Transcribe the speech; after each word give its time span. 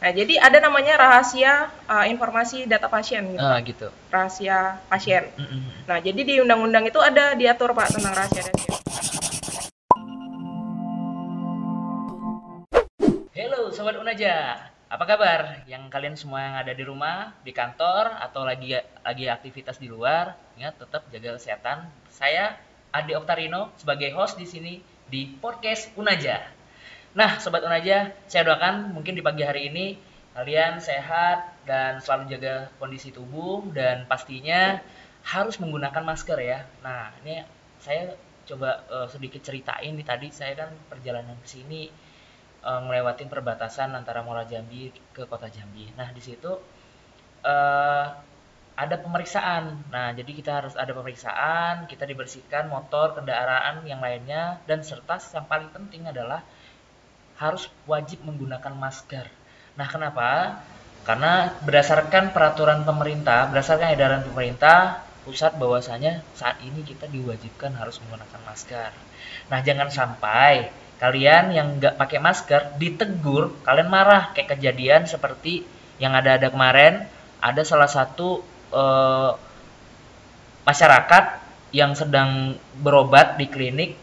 Nah, 0.00 0.16
jadi 0.16 0.40
ada 0.40 0.64
namanya 0.64 0.96
rahasia 0.96 1.68
uh, 1.84 2.08
informasi 2.08 2.64
data 2.64 2.88
pasien 2.88 3.20
gitu. 3.36 3.44
Ah, 3.44 3.60
gitu. 3.60 3.92
Rahasia 4.08 4.80
pasien. 4.88 5.28
Mm-mm. 5.36 5.84
Nah, 5.84 6.00
jadi 6.00 6.20
di 6.24 6.34
undang-undang 6.40 6.88
itu 6.88 6.96
ada 7.04 7.36
diatur 7.36 7.76
Pak 7.76 7.92
tentang 7.92 8.16
rahasia 8.16 8.48
pasien. 8.48 8.72
Halo 13.36 13.68
sobat 13.76 14.00
Unaja, 14.00 14.72
apa 14.88 15.04
kabar? 15.04 15.68
Yang 15.68 15.92
kalian 15.92 16.16
semua 16.16 16.48
yang 16.48 16.56
ada 16.56 16.72
di 16.72 16.80
rumah, 16.80 17.36
di 17.44 17.52
kantor, 17.52 18.24
atau 18.24 18.40
lagi 18.48 18.72
lagi 19.04 19.28
aktivitas 19.28 19.76
di 19.76 19.92
luar, 19.92 20.32
ingat 20.56 20.80
tetap 20.80 21.12
jaga 21.12 21.36
kesehatan. 21.36 21.84
Saya 22.08 22.56
Ade 22.88 23.12
Oktarino 23.20 23.76
sebagai 23.76 24.16
host 24.16 24.40
di 24.40 24.48
sini 24.48 24.80
di 25.12 25.28
podcast 25.28 25.92
Unaja. 26.00 26.56
Nah, 27.10 27.42
sobat 27.42 27.66
Unaja, 27.66 28.14
saya 28.30 28.42
doakan 28.46 28.94
mungkin 28.94 29.18
di 29.18 29.22
pagi 29.22 29.42
hari 29.42 29.66
ini 29.66 29.98
kalian 30.30 30.78
sehat 30.78 31.58
dan 31.66 31.98
selalu 31.98 32.38
jaga 32.38 32.70
kondisi 32.78 33.10
tubuh 33.10 33.66
dan 33.74 34.06
pastinya 34.06 34.78
harus 35.26 35.58
menggunakan 35.58 36.06
masker 36.06 36.38
ya. 36.38 36.62
Nah, 36.86 37.10
ini 37.26 37.42
saya 37.82 38.14
coba 38.46 38.86
eh, 38.86 39.08
sedikit 39.10 39.42
ceritain 39.42 39.90
nih 39.90 40.06
tadi 40.06 40.30
saya 40.30 40.54
kan 40.54 40.70
perjalanan 40.86 41.34
ke 41.42 41.48
sini 41.50 41.90
ngelewatin 42.60 43.32
perbatasan 43.32 43.96
antara 43.96 44.20
Muara 44.20 44.44
Jambi 44.46 44.94
ke 45.10 45.26
Kota 45.26 45.50
Jambi. 45.50 45.90
Nah, 45.98 46.14
di 46.14 46.22
situ 46.22 46.52
eh, 47.42 48.06
ada 48.78 48.96
pemeriksaan. 49.02 49.90
Nah, 49.90 50.14
jadi 50.14 50.30
kita 50.30 50.62
harus 50.62 50.78
ada 50.78 50.94
pemeriksaan, 50.94 51.90
kita 51.90 52.06
dibersihkan 52.06 52.70
motor, 52.70 53.18
kendaraan 53.18 53.82
yang 53.82 53.98
lainnya 53.98 54.62
dan 54.70 54.86
serta 54.86 55.18
yang 55.34 55.50
paling 55.50 55.74
penting 55.74 56.06
adalah 56.06 56.46
harus 57.40 57.72
wajib 57.88 58.20
menggunakan 58.28 58.76
masker. 58.76 59.24
Nah, 59.80 59.88
kenapa? 59.88 60.60
Karena 61.08 61.56
berdasarkan 61.64 62.36
peraturan 62.36 62.84
pemerintah, 62.84 63.48
berdasarkan 63.48 63.96
edaran 63.96 64.20
pemerintah 64.28 65.00
pusat 65.24 65.56
bahwasanya 65.56 66.20
saat 66.36 66.60
ini 66.60 66.84
kita 66.84 67.08
diwajibkan 67.08 67.72
harus 67.80 67.96
menggunakan 68.04 68.40
masker. 68.44 68.92
Nah, 69.48 69.58
jangan 69.64 69.88
sampai 69.88 70.68
kalian 71.00 71.56
yang 71.56 71.80
nggak 71.80 71.96
pakai 71.96 72.20
masker 72.20 72.76
ditegur, 72.76 73.56
kalian 73.64 73.88
marah 73.88 74.36
kayak 74.36 74.60
kejadian 74.60 75.08
seperti 75.08 75.64
yang 75.96 76.12
ada-ada 76.12 76.52
kemarin, 76.52 77.08
ada 77.40 77.62
salah 77.64 77.88
satu 77.88 78.44
eh, 78.72 79.32
masyarakat 80.68 81.24
yang 81.72 81.96
sedang 81.96 82.60
berobat 82.76 83.40
di 83.40 83.48
klinik, 83.48 83.96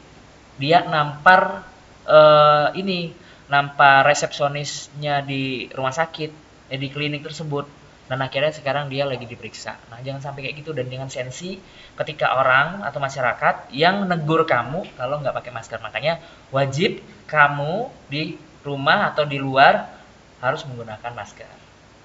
dia 0.58 0.81
nampar 0.89 1.61
eh, 2.09 2.67
ini, 2.81 3.14
nampar 3.48 4.03
resepsionisnya 4.08 5.23
di 5.23 5.72
rumah 5.72 5.95
sakit, 5.95 6.31
eh, 6.72 6.80
di 6.80 6.88
klinik 6.92 7.23
tersebut. 7.23 7.67
Dan 8.08 8.23
akhirnya 8.23 8.56
sekarang 8.56 8.88
dia 8.88 9.04
lagi 9.04 9.28
diperiksa. 9.28 9.76
Nah, 9.92 10.00
jangan 10.00 10.23
sampai 10.23 10.48
kayak 10.48 10.64
gitu 10.64 10.72
dan 10.72 10.88
dengan 10.88 11.12
sensi 11.12 11.59
ketika 12.00 12.39
orang 12.39 12.80
atau 12.88 13.04
masyarakat 13.04 13.67
yang 13.76 14.08
negur 14.08 14.48
kamu 14.48 14.95
kalau 14.95 15.20
nggak 15.20 15.36
pakai 15.36 15.52
masker. 15.52 15.80
Makanya 15.84 16.23
wajib 16.56 17.04
kamu 17.28 17.92
di 18.08 18.39
rumah 18.64 19.12
atau 19.12 19.28
di 19.28 19.36
luar 19.36 19.92
harus 20.39 20.64
menggunakan 20.64 21.11
masker. 21.11 21.52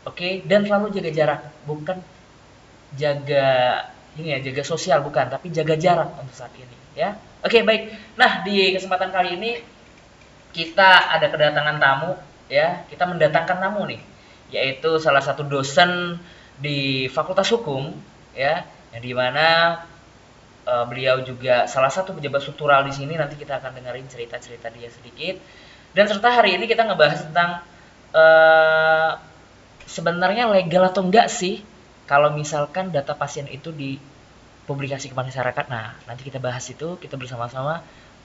Oke, 0.03 0.43
dan 0.43 0.67
selalu 0.67 0.91
jaga 0.91 1.11
jarak, 1.15 1.41
bukan 1.63 2.03
jaga 2.99 3.47
ini 4.19 4.35
ya, 4.35 4.39
jaga 4.43 4.63
sosial 4.67 5.07
bukan, 5.07 5.31
tapi 5.31 5.55
jaga 5.55 5.79
jarak 5.79 6.11
untuk 6.19 6.35
saat 6.35 6.51
ini 6.59 6.77
ya. 6.99 7.15
Oke, 7.47 7.63
baik. 7.63 7.95
Nah, 8.19 8.43
di 8.43 8.75
kesempatan 8.75 9.15
kali 9.15 9.39
ini 9.39 9.51
kita 10.53 11.17
ada 11.17 11.27
kedatangan 11.33 11.77
tamu 11.81 12.13
ya. 12.47 12.85
Kita 12.87 13.09
mendatangkan 13.09 13.59
tamu 13.59 13.89
nih, 13.89 14.01
yaitu 14.53 15.01
salah 15.01 15.25
satu 15.25 15.43
dosen 15.49 16.21
di 16.61 17.09
Fakultas 17.09 17.49
Hukum 17.51 17.91
ya, 18.37 18.69
yang 18.93 19.03
di 19.03 19.13
mana 19.17 19.81
eh, 20.69 20.85
beliau 20.87 21.25
juga 21.25 21.65
salah 21.67 21.91
satu 21.91 22.13
pejabat 22.15 22.45
struktural 22.45 22.85
di 22.85 22.93
sini. 22.93 23.17
Nanti 23.17 23.41
kita 23.41 23.59
akan 23.59 23.81
dengerin 23.81 24.07
cerita-cerita 24.07 24.69
dia 24.71 24.93
sedikit. 24.93 25.41
Dan 25.93 26.09
serta 26.09 26.41
hari 26.41 26.57
ini 26.57 26.65
kita 26.69 26.85
ngebahas 26.85 27.29
tentang 27.29 27.51
eh, 28.13 29.11
sebenarnya 29.89 30.49
legal 30.49 30.89
atau 30.89 31.05
enggak 31.05 31.29
sih 31.29 31.65
kalau 32.05 32.33
misalkan 32.33 32.93
data 32.93 33.17
pasien 33.17 33.49
itu 33.49 33.73
dipublikasi 33.73 35.09
ke 35.09 35.17
masyarakat. 35.17 35.67
Nah, 35.73 35.97
nanti 36.05 36.29
kita 36.29 36.37
bahas 36.37 36.65
itu 36.69 37.01
kita 37.01 37.17
bersama-sama 37.17 37.81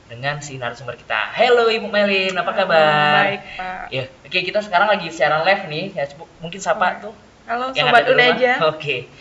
dengan 0.07 0.39
si 0.39 0.55
narasumber 0.55 0.95
kita. 0.95 1.35
Halo 1.35 1.67
Ibu 1.67 1.87
Melin, 1.91 2.31
apa 2.31 2.51
kabar? 2.55 3.27
Baik, 3.27 3.41
Pak. 3.59 3.85
Ya, 3.91 4.03
oke 4.23 4.39
kita 4.39 4.59
sekarang 4.63 4.87
lagi 4.87 5.11
siaran 5.11 5.43
live 5.43 5.67
nih. 5.67 5.85
Ya, 5.93 6.07
mungkin 6.39 6.59
sapa 6.63 7.03
tuh 7.03 7.13
Halo 7.47 7.75
yang 7.75 7.91
sobat. 7.91 8.07
Unaja. 8.07 8.51
Oke. 8.71 9.11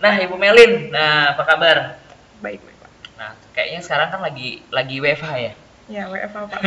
Nah, 0.00 0.16
Ibu 0.16 0.36
Melin, 0.40 0.88
nah 0.88 1.36
apa 1.36 1.44
kabar? 1.44 2.00
Baik, 2.40 2.64
baik, 2.64 2.76
Pak. 2.80 2.90
Nah, 3.20 3.30
kayaknya 3.52 3.80
sekarang 3.84 4.08
kan 4.08 4.20
lagi 4.24 4.64
lagi 4.72 4.96
WFH 4.96 5.30
ya. 5.36 5.52
Ya, 5.92 6.04
WFH, 6.08 6.38
Pak. 6.48 6.60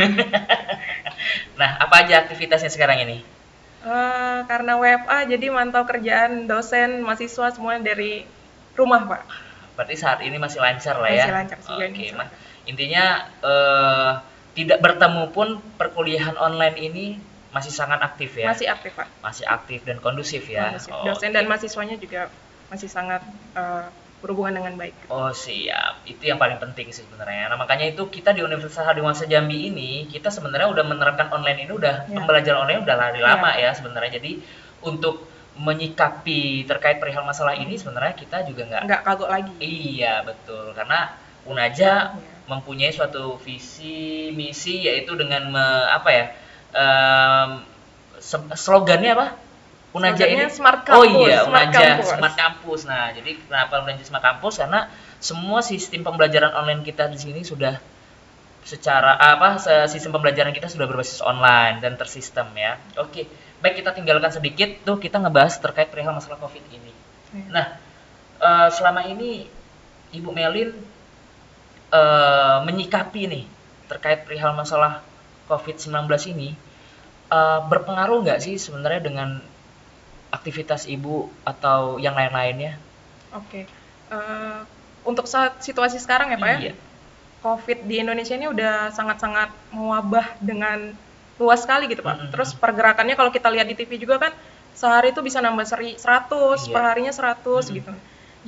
Nah, 1.54 1.78
apa 1.78 2.04
aja 2.04 2.26
aktivitasnya 2.26 2.68
sekarang 2.68 2.98
ini? 3.06 3.22
Eh, 3.86 4.38
karena 4.50 4.74
WFA 4.74 5.22
jadi 5.30 5.46
mantau 5.54 5.86
kerjaan 5.86 6.50
dosen, 6.50 7.06
mahasiswa 7.06 7.54
semuanya 7.54 7.94
dari 7.94 8.26
rumah, 8.74 9.06
Pak. 9.06 9.22
Berarti 9.78 9.94
saat 9.98 10.18
ini 10.22 10.34
masih 10.38 10.58
lancar 10.58 10.98
lah 10.98 11.10
ya. 11.10 11.26
Masih 11.26 11.34
lancar 11.34 11.58
sih, 11.62 11.74
Oke, 11.74 11.86
masih 11.90 12.10
Mas. 12.18 12.30
Intinya 12.64 13.04
eh, 13.40 14.12
tidak 14.54 14.78
bertemu 14.80 15.30
pun 15.30 15.48
perkuliahan 15.76 16.36
online 16.36 16.76
ini 16.78 17.06
masih 17.50 17.70
sangat 17.70 18.02
aktif 18.02 18.34
ya. 18.34 18.50
Masih 18.50 18.66
aktif, 18.66 18.92
Pak. 18.92 19.06
Masih 19.20 19.44
aktif 19.46 19.80
dan 19.82 19.98
kondusif 19.98 20.42
ya. 20.46 20.70
Kondusif. 20.70 20.90
Oh, 20.90 21.06
Dosen 21.06 21.30
oke. 21.30 21.34
dan 21.34 21.44
mahasiswanya 21.46 21.96
juga 21.96 22.26
masih 22.66 22.88
sangat 22.88 23.22
eh, 23.54 23.86
berhubungan 24.18 24.56
dengan 24.56 24.74
baik. 24.74 24.96
Oh 25.06 25.28
siap, 25.30 26.00
itu 26.04 26.24
yang 26.24 26.40
paling 26.40 26.56
penting 26.56 26.88
sih 26.88 27.04
sebenarnya. 27.04 27.46
Nah 27.46 27.60
makanya 27.60 27.84
itu 27.84 28.08
kita 28.08 28.32
di 28.32 28.40
Universitas 28.40 28.80
Hadiwangsa 28.82 29.28
Jambi 29.28 29.68
ini 29.68 30.08
kita 30.08 30.32
sebenarnya 30.32 30.72
udah 30.72 30.80
menerapkan 30.82 31.28
online 31.28 31.60
ini 31.60 31.72
udah 31.72 32.08
Ya. 32.08 32.16
pembelajaran 32.16 32.64
online 32.64 32.80
udah 32.82 32.96
lari 32.96 33.20
lama 33.20 33.52
Ya. 33.52 33.68
ya 33.68 33.70
sebenarnya. 33.76 34.16
Jadi 34.16 34.40
untuk 34.80 35.28
menyikapi 35.54 36.40
terkait 36.64 36.96
perihal 36.96 37.22
masalah 37.22 37.52
ini 37.54 37.76
sebenarnya 37.76 38.14
kita 38.14 38.42
juga 38.42 38.64
nggak 38.64 38.82
Nggak 38.82 39.00
kagok 39.02 39.28
lagi. 39.28 39.52
iya 39.60 40.24
betul 40.24 40.72
karena 40.72 41.14
Unaja 41.44 42.16
Ya. 42.16 42.33
Mempunyai 42.44 42.92
suatu 42.92 43.40
visi 43.40 44.28
misi 44.36 44.84
yaitu 44.84 45.16
dengan 45.16 45.48
me- 45.48 45.86
apa 45.88 46.08
ya 46.12 46.24
se- 48.20 48.52
slogannya 48.56 49.12
apa? 49.16 49.26
Unaja 49.94 50.26
ini 50.26 50.50
Smart 50.50 50.82
Oh 50.90 51.06
Campus, 51.06 51.22
iya, 51.30 51.46
Smart 51.46 51.70
Unaja. 51.70 51.86
Smart 52.02 52.34
Campus. 52.34 52.80
Nah, 52.82 53.14
jadi 53.14 53.30
kenapa 53.38 53.78
Unaja 53.86 54.02
Smart 54.02 54.24
Campus? 54.26 54.58
Karena 54.58 54.90
semua 55.22 55.62
sistem 55.62 56.02
pembelajaran 56.02 56.50
online 56.50 56.82
kita 56.82 57.06
di 57.06 57.18
sini 57.20 57.40
sudah 57.46 57.78
secara 58.66 59.14
apa 59.20 59.60
sistem 59.86 60.18
pembelajaran 60.18 60.50
kita 60.50 60.66
sudah 60.66 60.88
berbasis 60.90 61.22
online 61.22 61.78
dan 61.78 61.94
tersistem 61.94 62.50
ya. 62.58 62.80
Oke, 62.98 63.30
baik 63.62 63.84
kita 63.84 63.94
tinggalkan 63.94 64.34
sedikit 64.34 64.82
tuh 64.82 64.98
kita 64.98 65.22
ngebahas 65.22 65.62
terkait 65.62 65.86
perihal 65.94 66.10
masalah 66.10 66.42
Covid 66.42 66.64
ini. 66.74 66.90
Ya. 67.30 67.44
Nah, 67.54 67.66
eh, 68.42 68.68
selama 68.74 69.06
ini 69.06 69.46
Ibu 70.10 70.34
Melin 70.34 70.74
eh, 71.94 72.56
menyikapi 72.66 73.22
nih 73.30 73.44
terkait 73.86 74.26
perihal 74.26 74.50
masalah 74.58 75.00
COVID-19 75.46 75.94
ini 76.34 76.58
eh, 77.30 77.60
berpengaruh 77.70 78.26
nggak 78.26 78.40
sih 78.42 78.58
sebenarnya 78.58 79.00
dengan 79.06 79.38
aktivitas 80.34 80.90
ibu 80.90 81.30
atau 81.46 82.02
yang 82.02 82.18
lain-lainnya? 82.18 82.74
Oke. 83.30 83.70
Eh, 84.10 84.58
untuk 85.06 85.30
saat 85.30 85.62
situasi 85.62 86.02
sekarang 86.02 86.34
ya, 86.34 86.38
Pak 86.40 86.48
ya. 86.50 86.58
Iya. 86.70 86.74
COVID 87.44 87.78
di 87.84 88.00
Indonesia 88.00 88.34
ini 88.34 88.48
udah 88.48 88.88
sangat-sangat 88.90 89.52
mewabah 89.68 90.32
dengan 90.40 90.96
luas 91.36 91.60
sekali 91.60 91.92
gitu, 91.92 92.00
Pak. 92.00 92.16
Mm-mm. 92.16 92.30
Terus 92.32 92.56
pergerakannya 92.56 93.14
kalau 93.14 93.28
kita 93.28 93.52
lihat 93.52 93.68
di 93.68 93.76
TV 93.76 94.00
juga 94.00 94.16
kan 94.16 94.32
sehari 94.72 95.12
itu 95.12 95.20
bisa 95.20 95.44
nambah 95.44 95.68
seri 95.68 95.94
100, 96.00 96.66
Iya. 96.66 96.72
perharinya 96.72 97.12
100 97.12 97.68
Mm-mm. 97.68 97.76
gitu. 97.78 97.92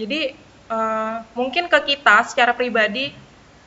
Jadi 0.00 0.20
eh, 0.66 1.16
mungkin 1.36 1.68
ke 1.68 1.78
kita 1.94 2.24
secara 2.26 2.56
pribadi 2.56 3.12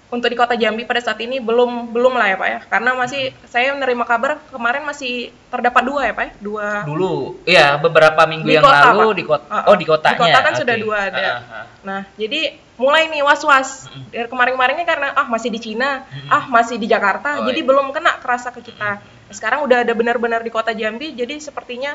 untuk 0.10 0.26
di 0.26 0.34
Kota 0.34 0.58
Jambi 0.58 0.90
pada 0.90 0.98
saat 1.06 1.22
ini 1.22 1.38
belum 1.38 1.94
belum 1.94 2.18
lah 2.18 2.34
ya, 2.34 2.38
Pak 2.42 2.48
ya. 2.50 2.60
Karena 2.66 2.98
masih 2.98 3.30
saya 3.46 3.78
menerima 3.78 4.04
kabar 4.10 4.42
kemarin 4.50 4.82
masih 4.82 5.30
terdapat 5.54 5.86
dua 5.86 6.02
ya, 6.10 6.14
Pak 6.18 6.24
ya. 6.26 6.32
Dua 6.42 6.68
Dulu, 6.82 7.14
ya 7.46 7.78
beberapa 7.78 8.26
minggu 8.26 8.50
Di 8.50 8.58
yang 8.58 8.66
kota, 8.66 8.90
lalu 8.90 9.06
Pak. 9.06 9.18
di 9.18 9.24
kota. 9.30 9.46
Uh-uh. 9.46 9.70
Oh, 9.70 9.76
di 9.78 9.86
kotanya. 9.86 10.14
Di 10.18 10.22
kota 10.26 10.40
kan 10.42 10.54
sudah 10.58 10.76
Oke. 10.76 10.82
dua 10.82 10.98
ada. 11.14 11.22
Ah, 11.22 11.30
ah, 11.30 11.38
ah. 11.54 11.66
Nah, 11.86 12.02
jadi 12.18 12.42
mulai 12.82 13.06
nih 13.12 13.22
was-was. 13.22 13.86
Mm-mm. 13.86 14.10
Dari 14.10 14.28
kemarin-kemarinnya 14.34 14.86
karena 14.90 15.08
ah 15.14 15.28
masih 15.30 15.50
di 15.54 15.60
Cina, 15.62 16.02
ah 16.26 16.44
masih 16.50 16.82
di 16.82 16.90
Jakarta, 16.90 17.44
Oh, 17.44 17.46
jadi 17.46 17.62
iya. 17.62 17.68
belum 17.70 17.94
kena 17.94 18.18
kerasa 18.18 18.50
ke 18.50 18.66
kita. 18.66 18.98
Sekarang 19.30 19.62
udah 19.62 19.86
ada 19.86 19.94
benar-benar 19.94 20.42
di 20.42 20.50
kota 20.50 20.74
Jambi, 20.74 21.14
jadi 21.14 21.38
sepertinya 21.38 21.94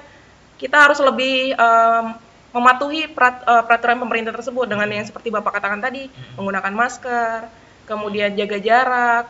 kita 0.55 0.87
harus 0.87 1.03
lebih 1.03 1.51
em, 1.59 2.07
mematuhi 2.55 3.11
perat- 3.11 3.43
eh, 3.43 3.63
peraturan 3.67 3.99
pemerintah 3.99 4.31
tersebut 4.31 4.71
dengan 4.71 4.87
yang 4.87 5.03
seperti 5.03 5.35
Bapak 5.35 5.59
katakan 5.59 5.83
tadi, 5.83 6.07
menggunakan 6.39 6.71
masker, 6.71 7.64
kemudian 7.89 8.31
jaga 8.35 8.59
jarak, 8.61 9.27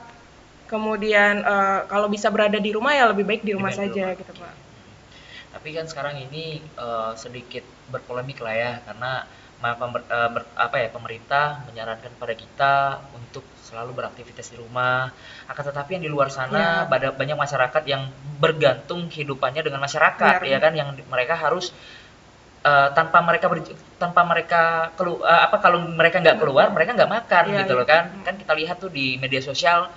kemudian 0.71 1.35
eh, 1.45 1.81
kalau 1.91 2.07
bisa 2.09 2.29
berada 2.35 2.59
di 2.59 2.71
rumah 2.73 2.93
ya 2.97 3.05
lebih 3.13 3.25
baik 3.29 3.43
di 3.45 3.53
rumah 3.57 3.71
Lebih 3.71 3.81
baik 3.81 3.91
di 3.91 3.95
saja 3.95 4.05
rumah. 4.09 4.21
gitu, 4.21 4.33
Pak. 4.41 4.55
tapi 5.55 5.71
kan 5.71 5.87
sekarang 5.87 6.15
ini 6.19 6.45
eh, 6.61 7.13
sedikit 7.15 7.63
berpolemik 7.93 8.43
lah 8.43 8.55
ya 8.55 8.73
karena 8.87 9.23
pemer- 9.63 10.05
eh, 10.11 10.29
ber- 10.35 10.51
apa 10.59 10.77
ya 10.83 10.89
pemerintah 10.91 11.63
menyarankan 11.71 12.13
pada 12.21 12.35
kita 12.35 12.75
untuk 13.17 13.45
selalu 13.65 13.97
beraktivitas 14.03 14.53
di 14.53 14.57
rumah. 14.61 15.09
Akan 15.49 15.65
tetapi 15.65 15.97
yang 15.97 16.05
di 16.05 16.11
luar 16.13 16.29
sana 16.29 16.85
Ya. 16.85 17.11
banyak 17.17 17.39
masyarakat 17.39 17.83
yang 17.89 18.03
bergantung 18.43 19.09
kehidupannya 19.09 19.63
dengan 19.65 19.81
masyarakat 19.81 20.43
Benar. 20.43 20.53
ya 20.53 20.59
kan 20.61 20.73
yang 20.77 20.89
mereka 21.09 21.33
harus 21.39 21.73
eh, 22.65 22.89
tanpa 22.93 23.19
mereka 23.21 23.47
ber- 23.47 23.69
tanpa 23.95 24.21
mereka 24.25 24.63
kelu 24.97 25.21
eh, 25.23 25.41
apa 25.47 25.57
kalau 25.59 25.79
mereka 25.85 26.19
nggak 26.19 26.39
keluar 26.39 26.67
mereka 26.71 26.91
nggak 26.93 27.13
makan 27.13 27.45
Iya, 27.47 27.59
gitu 27.63 27.73
iya. 27.73 27.79
loh 27.79 27.87
kan 27.87 28.05
Hmm. 28.11 28.23
kan 28.23 28.35
kita 28.35 28.53
lihat 28.55 28.77
tuh 28.79 28.89
di 28.89 29.17
media 29.17 29.41
sosial 29.41 29.89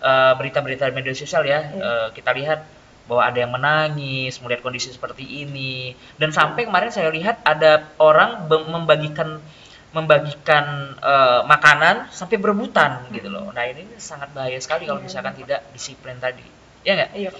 eh, 0.00 0.32
berita-berita 0.36 0.88
media 0.92 1.12
sosial 1.12 1.42
ya 1.44 1.60
Iya. 1.66 1.80
eh, 1.80 2.08
kita 2.12 2.30
lihat 2.32 2.60
bahwa 3.04 3.26
ada 3.26 3.38
yang 3.38 3.50
menangis 3.50 4.38
melihat 4.38 4.62
kondisi 4.62 4.88
seperti 4.88 5.26
ini 5.42 5.90
dan 6.14 6.30
sampai 6.30 6.62
kemarin 6.62 6.88
saya 6.88 7.10
lihat 7.10 7.42
ada 7.42 7.90
orang 7.98 8.46
membagikan 8.46 9.42
membagikan 9.90 10.64
eh, 10.96 11.40
makanan 11.44 12.06
sampai 12.08 12.38
berebutan 12.38 13.10
gitu 13.10 13.26
loh 13.26 13.50
nah 13.50 13.66
ini 13.66 13.82
sangat 13.98 14.30
bahaya 14.30 14.56
sekali 14.56 14.86
kalau 14.86 15.02
Iya. 15.02 15.06
misalkan 15.10 15.34
tidak 15.34 15.60
disiplin 15.72 16.16
tadi 16.16 16.46
ya 16.80 16.94
nggak 16.94 17.10
Iya. 17.12 17.30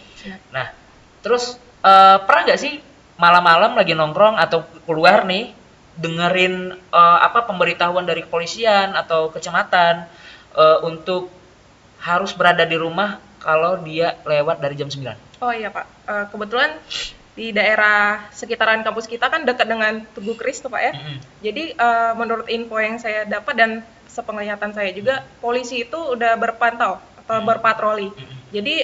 Nah, 0.51 0.67
terus 1.23 1.55
eh, 1.81 2.19
pernah 2.21 2.43
nggak 2.45 2.61
sih 2.61 2.75
malam-malam 3.21 3.77
lagi 3.77 3.93
nongkrong 3.93 4.41
atau 4.41 4.65
keluar 4.89 5.29
nih 5.29 5.53
dengerin 6.01 6.73
eh, 6.73 7.19
apa 7.21 7.45
pemberitahuan 7.45 8.09
dari 8.09 8.25
kepolisian 8.25 8.97
atau 8.97 9.29
kecamatan 9.29 10.09
eh, 10.57 10.79
untuk 10.89 11.29
harus 12.01 12.33
berada 12.33 12.65
di 12.65 12.81
rumah 12.81 13.21
kalau 13.41 13.77
dia 13.85 14.17
lewat 14.25 14.65
dari 14.65 14.73
jam 14.77 14.89
9. 14.89 15.45
Oh 15.45 15.53
iya 15.53 15.69
Pak, 15.69 15.87
Eh, 16.11 16.25
kebetulan 16.33 16.71
di 17.37 17.55
daerah 17.55 18.27
sekitaran 18.35 18.83
kampus 18.83 19.07
kita 19.07 19.31
kan 19.31 19.47
dekat 19.47 19.65
dengan 19.65 20.03
Tugu 20.13 20.35
Kris 20.35 20.61
tuh 20.61 20.69
Pak 20.69 20.83
ya. 20.83 20.93
Mm-mm. 20.97 21.17
Jadi 21.45 21.65
eh, 21.73 22.13
menurut 22.17 22.49
info 22.49 22.81
yang 22.81 22.97
saya 22.97 23.29
dapat 23.29 23.55
dan 23.57 23.71
sepenglihatan 24.11 24.75
saya 24.75 24.91
juga, 24.91 25.23
polisi 25.39 25.87
itu 25.87 25.97
udah 25.97 26.35
berpantau 26.35 26.99
atau 27.25 27.37
Hmm. 27.39 27.47
berpatroli. 27.47 28.11
Mm-mm. 28.11 28.37
Jadi 28.51 28.75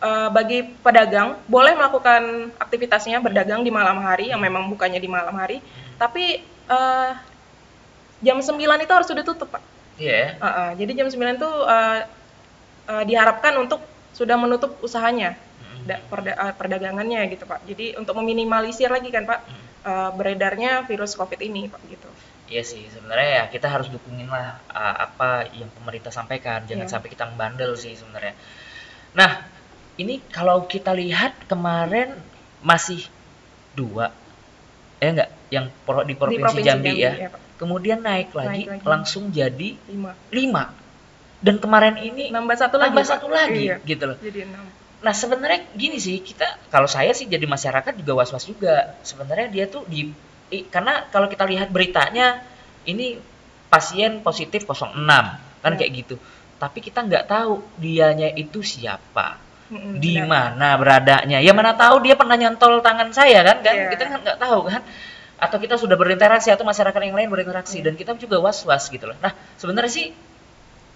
eh, 0.00 0.28
bagi 0.28 0.64
pedagang 0.64 1.38
boleh 1.46 1.76
melakukan 1.76 2.52
aktivitasnya 2.56 3.20
berdagang 3.20 3.60
di 3.60 3.70
malam 3.70 4.00
hari 4.00 4.32
yang 4.32 4.40
memang 4.40 4.66
bukannya 4.68 4.98
di 4.98 5.08
malam 5.08 5.36
hari, 5.36 5.60
tapi 5.96 6.40
eh, 6.44 7.10
jam 8.20 8.36
9 8.36 8.52
itu 8.56 8.92
harus 8.92 9.08
sudah 9.08 9.24
tutup 9.24 9.48
Pak. 9.48 9.62
Iya 9.96 10.12
ya. 10.12 10.28
Uh, 10.40 10.46
uh, 10.48 10.70
jadi 10.76 10.92
jam 11.04 11.08
9 11.08 11.40
itu 11.40 11.50
uh, 11.64 12.00
uh, 12.88 13.04
diharapkan 13.04 13.52
untuk 13.56 13.80
sudah 14.12 14.36
menutup 14.36 14.76
usahanya, 14.80 15.36
da- 15.84 16.00
perda- 16.08 16.36
uh, 16.36 16.52
perdagangannya 16.52 17.28
gitu 17.32 17.44
Pak. 17.44 17.64
Jadi 17.64 17.96
untuk 17.96 18.16
meminimalisir 18.16 18.88
lagi 18.88 19.08
kan 19.08 19.24
Pak 19.24 19.40
Mm. 19.40 19.64
uh, 19.84 20.10
beredarnya 20.12 20.84
virus 20.84 21.16
COVID 21.16 21.40
ini 21.40 21.68
Pak 21.68 21.80
gitu. 21.88 22.08
Iya 22.48 22.60
sih, 22.60 22.84
sebenarnya 22.88 23.28
ya 23.28 23.44
kita 23.48 23.70
harus 23.70 23.88
dukungin 23.88 24.28
lah 24.28 24.60
uh, 24.68 24.96
apa 25.08 25.48
yang 25.56 25.68
pemerintah 25.72 26.12
sampaikan. 26.12 26.64
Jangan 26.64 26.88
Iya. 26.88 26.92
sampai 26.92 27.08
kita 27.08 27.24
membandel 27.28 27.72
sih 27.76 27.96
sebenarnya. 27.96 28.36
Nah, 29.16 29.30
ini 30.00 30.14
kalau 30.26 30.64
kita 30.64 30.90
lihat 30.92 31.44
kemarin 31.44 32.16
masih 32.60 33.04
dua, 33.72 34.08
ya 34.96 35.08
enggak, 35.10 35.30
yang 35.48 35.66
pro- 35.82 36.02
di 36.02 36.14
provinsi, 36.14 36.60
Jambi, 36.60 36.92
ya. 36.96 37.28
Pak. 37.28 37.40
Kemudian 37.56 38.00
naik 38.00 38.32
lagi, 38.32 38.64
Naik 38.64 38.68
lagi. 38.70 38.84
langsung 38.84 39.28
jadi 39.28 39.76
Lima. 39.84 40.16
lima. 40.30 40.64
Dan 41.38 41.56
kemarin 41.56 41.96
ini 41.98 42.28
Nambah 42.28 42.56
satu 42.58 42.76
lagi. 42.76 42.92
tambah 42.92 43.04
Pak. 43.04 43.12
satu 43.14 43.26
lagi, 43.28 43.64
Iya. 43.68 43.76
gitu 43.82 44.04
loh. 44.06 44.16
Jadi 44.18 44.40
enam. 44.42 44.64
Nah 45.00 45.14
sebenarnya 45.14 45.68
gini 45.72 45.96
sih 45.96 46.20
kita 46.20 46.44
kalau 46.68 46.84
saya 46.84 47.12
sih 47.12 47.24
jadi 47.24 47.44
masyarakat 47.44 47.92
juga 47.94 48.12
was-was 48.14 48.44
juga. 48.44 48.96
Sebenarnya 49.00 49.48
dia 49.48 49.64
tuh 49.64 49.84
di 49.84 50.12
i- 50.50 50.66
karena 50.66 51.08
kalau 51.08 51.24
kita 51.26 51.44
lihat 51.44 51.68
beritanya 51.68 52.44
ini 52.82 53.16
pasien 53.66 54.20
positif 54.20 54.64
06 54.64 55.00
kan 55.58 55.72
Ya. 55.72 55.78
kayak 55.78 55.92
gitu. 55.98 56.16
Tapi 56.56 56.78
kita 56.78 57.00
nggak 57.00 57.24
tahu 57.26 57.64
dianya 57.76 58.28
itu 58.30 58.60
siapa, 58.60 59.40
Mm-mm, 59.70 60.02
di 60.02 60.18
benar. 60.18 60.26
mana 60.26 60.68
beradanya. 60.76 61.38
Ya 61.38 61.54
mana 61.54 61.72
tahu 61.78 62.02
dia 62.02 62.18
pernah 62.18 62.34
nyantol 62.34 62.82
tangan 62.82 63.14
saya 63.14 63.46
kan 63.46 63.62
kan 63.62 63.74
Iya. 63.74 63.88
kita 63.94 64.02
kan 64.10 64.18
nggak 64.20 64.38
tahu 64.42 64.58
kan. 64.66 64.82
Atau 65.40 65.56
kita 65.56 65.78
sudah 65.80 65.96
berinteraksi 65.96 66.52
atau 66.52 66.66
masyarakat 66.66 67.00
yang 67.00 67.16
lain 67.16 67.30
berinteraksi 67.30 67.80
Iya. 67.80 67.88
dan 67.88 67.94
kita 67.96 68.12
juga 68.18 68.42
was-was 68.42 68.90
gitu 68.90 69.08
loh. 69.08 69.16
Nah 69.22 69.30
sebenarnya 69.56 69.88
sih 69.88 70.06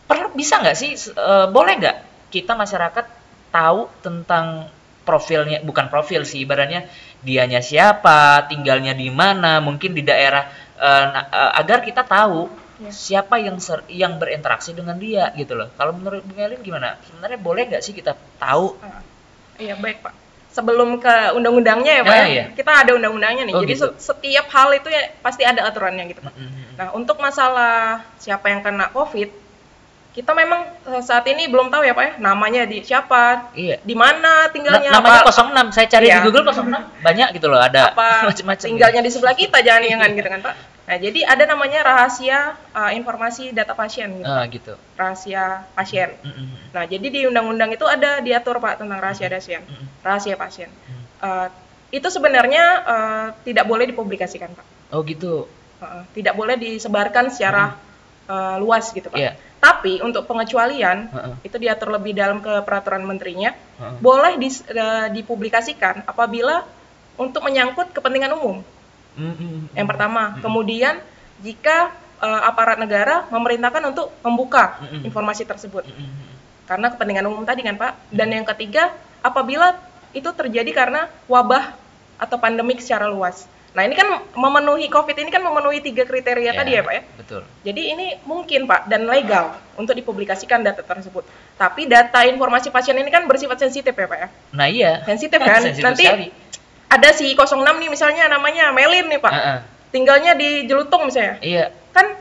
perlu 0.05 0.35
bisa 0.35 0.61
nggak 0.61 0.77
sih 0.77 0.91
eh, 1.15 1.47
boleh 1.49 1.75
nggak 1.81 1.97
kita 2.29 2.53
masyarakat 2.53 3.07
tahu 3.49 3.87
tentang 4.03 4.69
profilnya 5.07 5.61
bukan 5.63 5.87
profil 5.89 6.25
sih 6.27 6.43
ibaratnya 6.43 6.89
dianya 7.21 7.61
siapa 7.61 8.49
tinggalnya 8.51 8.93
di 8.93 9.09
mana 9.09 9.61
mungkin 9.63 9.95
di 9.95 10.03
daerah 10.03 10.45
eh, 10.77 11.05
na- 11.09 11.29
eh, 11.31 11.53
agar 11.63 11.81
kita 11.81 12.03
tahu 12.03 12.64
Ya. 12.77 12.91
siapa 12.91 13.39
yang 13.39 13.57
ser- 13.57 13.87
yang 13.87 14.19
berinteraksi 14.19 14.71
dengan 14.71 14.99
dia 14.99 15.31
gitu 15.35 15.55
loh 15.55 15.71
kalau 15.73 15.93
menurut 15.93 16.21
Bung 16.21 16.35
Elin 16.37 16.59
gimana 16.59 16.99
sebenarnya 17.03 17.39
boleh 17.39 17.63
nggak 17.69 17.79
sih 17.81 17.93
kita 17.93 18.13
tahu 18.37 18.75
Ah, 18.79 18.99
Iya 19.55 19.79
baik 19.79 20.03
Pak. 20.03 20.11
Sebelum 20.51 20.99
ke 20.99 21.15
undang-undangnya 21.33 21.99
ya 21.99 22.03
Pak, 22.03 22.11
Ah, 22.11 22.19
ya, 22.21 22.27
iya. 22.27 22.45
kita 22.51 22.71
ada 22.77 22.91
undang-undangnya 22.93 23.43
nih. 23.43 23.55
Oh, 23.55 23.63
Jadi 23.63 23.75
gitu. 23.75 23.87
se- 23.91 24.11
setiap 24.11 24.47
hal 24.49 24.71
itu 24.73 24.87
ya 24.87 25.11
pasti 25.19 25.43
ada 25.43 25.63
aturannya 25.63 26.07
gitu 26.07 26.19
Pak. 26.21 26.31
Mm-mm. 26.31 26.75
Nah, 26.75 26.89
untuk 26.91 27.19
masalah 27.19 28.03
siapa 28.17 28.51
yang 28.51 28.63
kena 28.63 28.87
COVID, 28.89 29.31
kita 30.11 30.31
memang 30.31 30.63
eh, 30.85 31.03
saat 31.03 31.27
ini 31.27 31.47
belum 31.47 31.71
tahu 31.71 31.83
ya 31.83 31.91
Pak 31.91 32.05
ya, 32.05 32.13
namanya 32.19 32.63
di 32.65 32.79
siapa, 32.81 33.51
iya 33.53 33.79
di 33.81 33.95
mana 33.95 34.47
Na- 34.47 34.49
tinggalnya, 34.49 34.91
namanya 34.91 35.23
apa, 35.23 35.31
06 35.31 35.71
saya 35.71 35.87
cari 35.89 36.07
Iya. 36.07 36.15
di 36.17 36.23
Google 36.25 36.47
06 36.47 36.83
banyak 36.99 37.29
gitu 37.33 37.47
loh 37.47 37.59
ada 37.59 37.91
macam-macam 37.95 38.63
tinggalnya 38.65 39.01
di 39.01 39.11
sebelah 39.11 39.35
kita 39.35 39.59
jangan 39.59 39.83
jangan 39.85 40.11
gitu 40.13 40.29
kan 40.29 40.41
Pak. 40.41 40.55
Nah, 40.85 41.01
jadi 41.01 41.25
ada 41.25 41.49
namanya 41.49 41.81
rahasia 41.81 42.61
eh, 42.77 42.93
informasi 42.95 43.57
data 43.57 43.73
pasien 43.73 44.21
gitu. 44.21 44.29
ah 44.29 44.45
gitu 44.45 44.75
Rahasia 44.95 45.65
pasien. 45.73 46.13
Mm-mm. 46.21 46.77
Nah, 46.77 46.85
jadi 46.85 47.07
di 47.09 47.21
undang-undang 47.25 47.73
itu 47.73 47.89
ada 47.89 48.21
diatur 48.21 48.61
Pak 48.61 48.85
tentang 48.85 49.01
rahasia 49.01 49.33
pasien. 49.33 49.65
Mm-mm. 49.65 49.87
Rahasia 50.05 50.37
pasien. 50.37 50.69
Mm. 50.69 51.03
Eh, 51.25 51.49
itu 51.95 52.09
sebenarnya 52.13 52.65
eh, 52.85 53.27
tidak 53.49 53.65
boleh 53.65 53.89
dipublikasikan 53.89 54.53
Pak. 54.53 54.67
oh 54.93 55.01
gitu 55.03 55.49
Heeh, 55.81 56.03
tidak 56.15 56.35
boleh 56.37 56.55
disebarkan 56.61 57.33
secara 57.33 57.81
eh, 58.29 58.57
luas 58.61 58.93
gitu 58.93 59.09
Pak. 59.09 59.17
Iya. 59.17 59.33
Tapi 59.65 60.05
untuk 60.05 60.29
pengecualian 60.29 61.09
Heeh. 61.09 61.35
itu 61.49 61.57
diatur 61.57 61.89
lebih 61.97 62.13
dalam 62.13 62.45
ke 62.45 62.61
peraturan 62.61 63.09
menterinya 63.09 63.57
Heeh. 63.57 63.97
boleh 64.05 64.37
dis- 64.37 64.69
eh, 64.69 65.09
dipublikasikan 65.17 66.05
apabila 66.05 66.61
untuk 67.17 67.41
menyangkut 67.41 67.95
kepentingan 67.97 68.37
umum. 68.37 68.61
Mm-mm. 69.15 69.71
Yang 69.75 69.87
pertama, 69.89 70.23
Mm-mm. 70.35 70.43
kemudian 70.43 70.95
jika 71.43 71.95
eh, 72.23 72.43
aparat 72.47 72.79
negara 72.79 73.27
memerintahkan 73.31 73.83
untuk 73.95 74.11
membuka 74.23 74.79
Mm-mm. 74.83 75.07
informasi 75.07 75.47
tersebut 75.47 75.87
Mm-mm. 75.87 76.11
karena 76.67 76.91
kepentingan 76.95 77.27
umum 77.31 77.47
tadi 77.47 77.63
kan 77.63 77.79
Pak. 77.79 78.11
Dan 78.11 78.35
yang 78.35 78.47
ketiga, 78.47 78.95
apabila 79.23 79.79
itu 80.15 80.31
terjadi 80.31 80.71
karena 80.71 81.11
wabah 81.27 81.75
atau 82.19 82.37
pandemik 82.39 82.79
secara 82.79 83.11
luas. 83.11 83.51
Nah 83.75 83.83
ini 83.83 83.99
kan 83.99 84.07
memenuhi 84.39 84.87
COVID 84.87 85.19
ini 85.19 85.35
kan 85.35 85.43
memenuhi 85.43 85.83
tiga 85.83 86.07
kriteria 86.07 86.55
tadi 86.55 86.79
ya 86.79 86.87
Pak 86.87 86.95
ya. 86.95 87.03
betul 87.19 87.43
Jadi 87.67 87.83
ini 87.91 88.07
mungkin 88.23 88.71
Pak 88.71 88.87
dan 88.87 89.03
legal 89.11 89.59
untuk 89.75 89.99
dipublikasikan 89.99 90.63
data 90.63 90.79
tersebut. 90.87 91.27
Tapi 91.59 91.91
data 91.91 92.23
informasi 92.23 92.71
pasien 92.71 92.95
ini 92.95 93.11
kan 93.11 93.27
bersifat 93.27 93.59
sensitif 93.59 93.91
ya 93.91 94.07
Pak 94.07 94.19
ya. 94.23 94.29
nah 94.55 94.71
iya 94.71 95.03
Sensitif 95.03 95.43
kan? 95.51 95.59
Sensitif 95.59 95.83
Nanti 95.91 96.05
sekali. 96.07 96.27
Ada 96.95 97.11
si 97.11 97.35
06 97.35 97.59
nih 97.61 97.91
misalnya 97.91 98.25
namanya 98.31 98.71
Melin 98.71 99.11
nih 99.11 99.21
Pak. 99.21 99.33
Heeh. 99.33 99.59
Tinggalnya 99.91 100.33
di 100.35 100.67
Jelutung 100.67 101.07
misalnya. 101.07 101.39
iya 101.43 101.71
Kan 101.95 102.15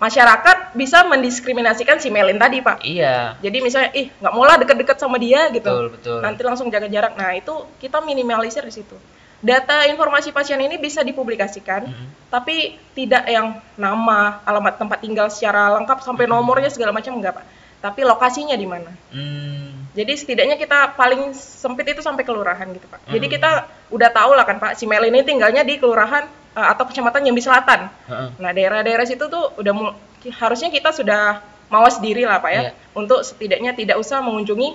masyarakat 0.00 0.72
bisa 0.72 1.04
mendiskriminasikan 1.04 2.00
si 2.00 2.08
Melin 2.08 2.40
tadi 2.40 2.64
Pak. 2.64 2.80
iya 2.80 3.36
Jadi 3.44 3.58
misalnya 3.60 3.90
ih 3.92 4.08
nggak 4.08 4.32
mau 4.32 4.44
lah 4.48 4.56
deket-deket 4.56 4.96
sama 4.96 5.20
dia 5.20 5.52
gitu. 5.52 5.68
betul 5.68 5.86
betul 5.92 6.18
Nanti 6.24 6.40
langsung 6.44 6.72
jaga 6.72 6.88
jarak. 6.88 7.16
Nah 7.20 7.36
itu 7.36 7.52
kita 7.80 8.00
minimalisir 8.00 8.64
di 8.64 8.72
situ. 8.72 8.96
Data 9.40 9.88
informasi 9.88 10.36
pasien 10.36 10.60
ini 10.60 10.76
bisa 10.76 11.00
dipublikasikan, 11.00 11.88
Mm-mm. 11.88 12.28
tapi 12.28 12.76
tidak 12.92 13.24
yang 13.24 13.56
nama, 13.72 14.44
alamat 14.44 14.76
tempat 14.76 15.00
tinggal 15.00 15.32
secara 15.32 15.72
lengkap 15.80 16.04
sampai 16.04 16.28
Mm-mm. 16.28 16.44
nomornya 16.44 16.68
segala 16.68 16.92
macam 16.92 17.16
enggak 17.16 17.40
pak. 17.40 17.44
Tapi 17.80 18.04
lokasinya 18.04 18.52
di 18.52 18.68
mana. 18.68 18.92
Hmm, 19.08 19.79
Jadi 19.90 20.12
setidaknya 20.14 20.54
kita 20.54 20.94
paling 20.94 21.34
sempit 21.34 21.82
itu 21.84 21.98
sampai 21.98 22.22
kelurahan 22.22 22.62
gitu 22.70 22.86
pak. 22.86 23.02
Jadi 23.10 23.26
Mm-mm. 23.26 23.34
kita 23.34 23.50
udah 23.90 24.10
tahu 24.14 24.38
lah 24.38 24.46
kan 24.46 24.56
pak, 24.56 24.78
si 24.78 24.86
Mel 24.86 25.02
ini 25.02 25.26
tinggalnya 25.26 25.66
di 25.66 25.82
kelurahan 25.82 26.24
eh, 26.54 26.66
atau 26.70 26.86
kecamatan 26.86 27.26
Jambi 27.26 27.42
Selatan. 27.42 27.90
Nah 28.38 28.50
daerah-daerah 28.54 29.02
situ 29.02 29.26
tuh 29.26 29.50
udah 29.58 29.72
mul- 29.74 29.96
harusnya 30.38 30.70
kita 30.70 30.94
sudah 30.94 31.42
mawas 31.66 31.98
diri 31.98 32.22
lah 32.22 32.38
pak 32.38 32.50
ya, 32.50 32.62
Iya. 32.66 32.72
untuk 32.94 33.22
setidaknya 33.22 33.74
tidak 33.74 33.98
usah 33.98 34.22
mengunjungi 34.22 34.68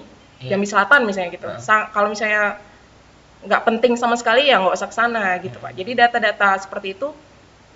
Iya. 0.43 0.50
Jambi 0.51 0.67
Selatan 0.67 1.07
misalnya 1.07 1.29
gitu. 1.31 1.48
Sa- 1.63 1.88
kalau 1.89 2.12
misalnya 2.12 2.60
nggak 3.45 3.62
penting 3.63 3.93
sama 3.95 4.17
sekali 4.17 4.50
ya 4.50 4.57
nggak 4.60 4.75
usah 4.75 4.89
ke 4.91 4.95
sana 4.95 5.38
gitu 5.39 5.55
pak. 5.60 5.72
Jadi 5.72 5.91
data-data 5.95 6.60
seperti 6.60 6.91
itu 6.91 7.13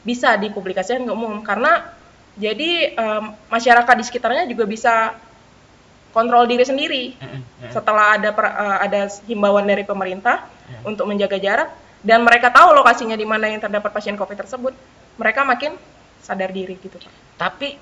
bisa 0.01 0.35
dipublikasikan 0.35 1.03
ke 1.03 1.11
umum 1.11 1.39
karena 1.39 1.83
jadi 2.35 2.95
em, 2.95 3.23
masyarakat 3.47 3.95
di 3.95 4.03
sekitarnya 4.03 4.43
juga 4.47 4.63
bisa 4.63 5.11
kontrol 6.09 6.49
diri 6.49 6.65
sendiri 6.65 7.03
setelah 7.69 8.17
ada 8.17 8.29
per- 8.33 8.55
eh, 8.55 8.77
ada 8.89 9.01
himbauan 9.29 9.65
dari 9.65 9.85
pemerintah 9.85 10.45
Heeh. 10.45 10.89
untuk 10.89 11.05
menjaga 11.05 11.37
jarak. 11.37 11.69
dan 11.99 12.23
mereka 12.23 12.47
tahu 12.47 12.71
lokasinya 12.79 13.19
di 13.19 13.27
mana 13.27 13.51
yang 13.51 13.59
terdapat 13.59 13.91
pasien 13.91 14.15
COVID 14.15 14.47
tersebut, 14.47 14.71
mereka 15.19 15.43
makin 15.43 15.75
sadar 16.23 16.47
diri 16.47 16.79
gitu 16.79 16.95
Pak. 16.95 17.11
Tapi 17.35 17.75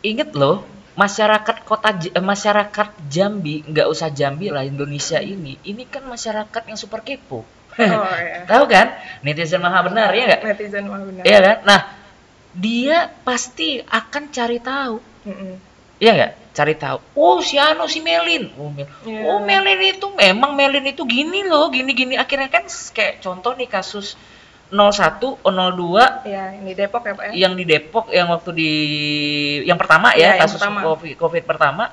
inget 0.00 0.32
loh, 0.32 0.64
masyarakat 0.96 1.68
kota 1.68 1.92
eh, 1.92 2.16
masyarakat 2.16 2.88
Jambi, 3.12 3.68
nggak 3.68 3.84
usah 3.92 4.08
Jambi 4.08 4.48
lah 4.48 4.64
Indonesia 4.64 5.20
ini, 5.20 5.60
ini 5.68 5.84
kan 5.84 6.00
masyarakat 6.08 6.64
yang 6.64 6.80
super 6.80 7.04
kepo. 7.04 7.44
Oh 7.44 8.08
ya. 8.24 8.48
Tahu 8.48 8.64
kan? 8.72 8.96
Netizen 9.20 9.60
maha 9.60 9.84
benar 9.84 10.16
ya 10.16 10.24
nggak? 10.32 10.40
Netizen 10.48 10.88
mah 10.88 11.04
benar. 11.04 11.22
Iya 11.28 11.38
kan? 11.44 11.56
Nah, 11.68 11.80
dia 12.56 13.12
pasti 13.20 13.84
akan 13.84 14.22
cari 14.32 14.58
tahu. 14.64 14.96
Mm-mm. 15.28 15.52
Iya 16.00 16.10
nggak? 16.16 16.32
Cari 16.58 16.74
tahu. 16.74 16.98
Oh, 17.14 17.38
si 17.38 17.54
Anu, 17.54 17.86
si 17.86 18.02
Melin. 18.02 18.50
Oh, 18.58 18.66
Mel- 18.68 18.90
Iya. 19.06 19.22
oh, 19.30 19.38
Melin 19.38 19.78
itu 19.78 20.10
memang 20.10 20.58
Melin 20.58 20.90
itu 20.90 21.06
gini 21.06 21.46
loh, 21.46 21.70
gini-gini. 21.70 22.18
Akhirnya 22.18 22.50
kan 22.50 22.66
kayak 22.66 23.22
contoh 23.22 23.54
nih 23.54 23.70
kasus 23.70 24.18
01, 24.68 25.38
02 25.40 26.26
Ya, 26.26 26.52
ini 26.52 26.74
Depok 26.74 27.06
ya 27.06 27.14
Pak 27.14 27.24
ya. 27.30 27.46
yang 27.46 27.54
di 27.54 27.64
Depok 27.64 28.10
yang 28.10 28.28
waktu 28.28 28.50
di 28.52 28.72
yang 29.64 29.78
pertama 29.78 30.12
ya, 30.12 30.34
yang 30.34 30.44
kasus 30.44 30.58
pertama. 30.58 30.82
COVID, 30.84 31.14
COVID 31.14 31.44
pertama 31.46 31.84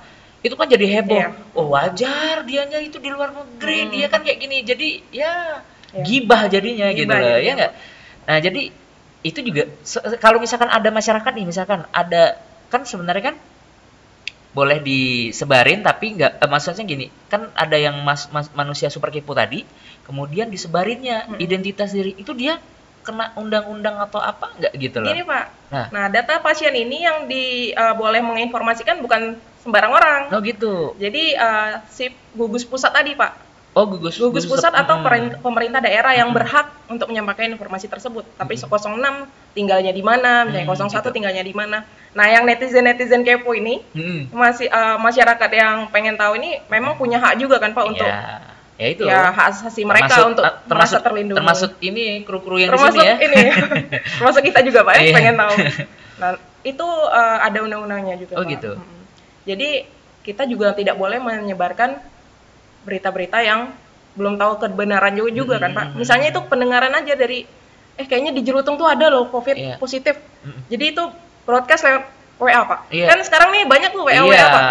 itu 0.41 0.53
kan 0.53 0.65
jadi 0.65 0.85
heboh. 0.99 1.21
Iya. 1.21 1.29
Oh, 1.53 1.69
wajar 1.71 2.41
dianya 2.43 2.81
itu 2.81 2.97
di 2.97 3.09
luar 3.09 3.31
negeri, 3.31 3.85
Hmm. 3.85 3.91
dia 3.93 4.07
kan 4.09 4.21
kayak 4.21 4.37
gini. 4.37 4.57
Jadi 4.61 4.87
ya 5.09 5.61
Iya. 5.93 6.03
gibah 6.03 6.41
jadinya 6.49 6.89
gitu 6.91 7.07
Gibah 7.07 7.17
loh, 7.17 7.29
jadinya, 7.37 7.45
ya 7.45 7.51
nggak? 7.55 7.73
Nah, 8.25 8.37
jadi 8.41 8.61
itu 9.21 9.39
juga 9.41 9.63
kalau 10.19 10.37
misalkan 10.37 10.67
ada 10.67 10.89
masyarakat 10.89 11.31
nih, 11.31 11.45
misalkan 11.45 11.85
ada 11.89 12.37
kan 12.67 12.83
sebenarnya 12.83 13.31
kan 13.31 13.35
boleh 14.55 14.79
disebarin 14.79 15.83
tapi 15.83 16.15
nggak 16.15 16.39
eh, 16.39 16.47
maksudnya 16.47 16.87
gini 16.87 17.11
kan 17.27 17.51
ada 17.59 17.75
yang 17.75 17.99
mas, 18.07 18.31
mas- 18.31 18.51
manusia 18.55 18.87
super 18.87 19.11
kepo 19.11 19.35
tadi 19.35 19.67
kemudian 20.07 20.47
disebarinnya 20.47 21.27
Mm-mm. 21.27 21.43
identitas 21.43 21.91
diri 21.91 22.15
itu 22.15 22.31
dia 22.31 22.55
kena 23.05 23.35
undang-undang 23.37 23.99
atau 24.01 24.17
apa 24.17 24.55
nggak 24.57 24.73
gitu 24.81 24.97
loh 25.03 25.13
Gini 25.13 25.21
Pak. 25.21 25.45
Nah. 25.69 25.87
Nah, 25.93 26.05
data 26.09 26.41
pasien 26.41 26.73
ini 26.73 27.05
yang 27.05 27.29
di 27.29 27.69
eh, 27.69 27.93
boleh 27.93 28.17
menginformasikan 28.23 28.97
bukan 29.03 29.37
sembarang 29.61 29.93
orang. 29.93 30.21
oh 30.33 30.41
gitu 30.41 30.97
Jadi 30.97 31.37
eh, 31.37 31.71
si 31.91 32.09
gugus 32.33 32.65
pusat 32.65 32.95
tadi 32.95 33.13
Pak, 33.13 33.44
oh 33.75 33.85
gugus 33.85 34.15
gugus 34.15 34.45
pusat 34.45 34.71
atau 34.71 34.97
Hmm. 34.97 35.35
pemerintah 35.37 35.79
daerah 35.79 36.11
yang 36.11 36.31
berhak 36.31 36.71
untuk 36.87 37.05
menyampaikan 37.05 37.51
informasi 37.51 37.85
tersebut. 37.85 38.23
Tapi 38.33 38.55
Mm-mm. 38.55 38.71
06 38.71 39.27
tinggalnya 39.51 39.91
di 39.91 39.99
mana, 39.99 40.43
misalnya 40.43 40.63
Hmm, 40.65 40.79
01 40.89 41.03
gitu. 41.03 41.13
tinggalnya 41.13 41.43
di 41.43 41.51
mana. 41.51 41.83
Nah, 42.11 42.25
yang 42.25 42.43
netizen-netizen 42.43 43.21
kepo 43.21 43.51
ini 43.51 43.83
Mm-mm. 43.91 44.31
masih 44.31 44.67
eh, 44.67 44.97
masyarakat 44.97 45.49
yang 45.51 45.87
pengen 45.89 46.15
tahu 46.15 46.35
ini 46.35 46.63
memang 46.65 46.95
punya 46.95 47.19
hak 47.19 47.35
juga 47.35 47.59
kan 47.59 47.71
Pak 47.71 47.85
untuk 47.85 48.07
ya, 48.07 48.39
ya 48.75 48.87
itu 48.89 49.03
ya 49.03 49.29
hak 49.29 49.45
asasi 49.51 49.83
mereka 49.83 50.07
Termasuk- 50.09 50.29
untuk 50.29 50.43
ter- 50.45 50.55
merasa 50.69 50.97
terlindungi. 50.99 51.37
termasuk 51.37 51.71
ini 51.81 52.05
kru-kru 52.21 52.55
yang 52.57 52.71
termasuk 52.71 52.95
di 52.95 53.03
sini 53.03 53.11
ya 53.11 53.15
ini 53.21 53.41
termasuk 54.19 54.41
kita 54.41 54.59
juga 54.61 54.79
pak 54.83 54.93
ya 54.93 55.01
Iya. 55.01 55.13
pengen 55.13 55.35
tahu 55.35 55.55
nah 56.23 56.29
itu 56.61 56.87
eh, 57.09 57.37
ada 57.41 57.59
undang-undangnya 57.61 58.15
juga 58.17 58.33
Oh, 58.35 58.43
Pak. 58.43 58.51
gitu. 58.51 58.71
Mm-mm. 58.73 58.99
jadi 59.43 59.69
kita 60.23 60.43
juga 60.45 60.71
tidak 60.71 60.95
boleh 60.95 61.19
menyebarkan 61.19 61.99
berita-berita 62.85 63.41
yang 63.41 63.73
belum 64.15 64.39
tahu 64.39 64.63
kebenaran 64.63 65.11
juga, 65.17 65.31
juga 65.33 65.55
kan 65.59 65.71
pak. 65.75 65.85
Misalnya 65.99 66.31
itu 66.31 66.39
pendengaran 66.47 66.93
aja 66.95 67.13
dari 67.17 67.43
eh 67.95 68.05
kayaknya 68.07 68.31
di 68.31 68.41
Jerutung 68.43 68.75
tuh 68.75 68.87
ada 68.87 69.07
loh 69.07 69.27
covid 69.27 69.55
Iya. 69.55 69.75
positif. 69.79 70.15
Jadi 70.71 70.85
itu 70.95 71.03
broadcast 71.43 71.83
lewat 71.83 72.03
WA 72.35 72.61
pak. 72.67 72.79
Iya. 72.91 73.07
kan 73.11 73.19
sekarang 73.23 73.49
nih 73.55 73.63
banyak 73.63 73.89
tuh 73.95 74.03
WA 74.07 74.19
WA 74.23 74.35
iya 74.35 74.45
pak. 74.51 74.63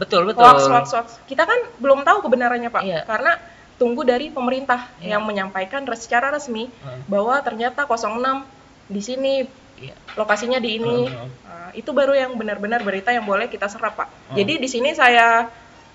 betul 0.00 0.24
betul. 0.24 0.40
Hoax 0.44 0.64
hoax 0.68 0.86
hoax. 0.96 1.08
Kita 1.28 1.44
kan 1.44 1.60
belum 1.80 2.04
tahu 2.04 2.24
kebenarannya 2.24 2.68
pak. 2.72 2.82
Iya. 2.84 3.04
karena 3.04 3.36
tunggu 3.80 4.04
dari 4.04 4.28
pemerintah 4.28 4.88
Iya. 5.00 5.16
yang 5.16 5.22
menyampaikan 5.24 5.84
secara 5.96 6.28
resmi 6.32 6.68
bahwa 7.08 7.36
ternyata 7.40 7.84
06 7.88 8.44
di 8.88 9.00
sini 9.00 9.32
Iya. 9.80 9.96
lokasinya 10.16 10.60
di 10.60 10.76
ini. 10.76 11.08
Nah, 11.08 11.72
itu 11.72 11.88
baru 11.92 12.12
yang 12.12 12.36
benar-benar 12.36 12.84
berita 12.84 13.12
yang 13.12 13.24
boleh 13.24 13.48
kita 13.48 13.68
serap 13.68 13.96
pak. 13.96 14.08
Jadi 14.32 14.60
di 14.60 14.68
sini 14.68 14.92
saya 14.92 15.48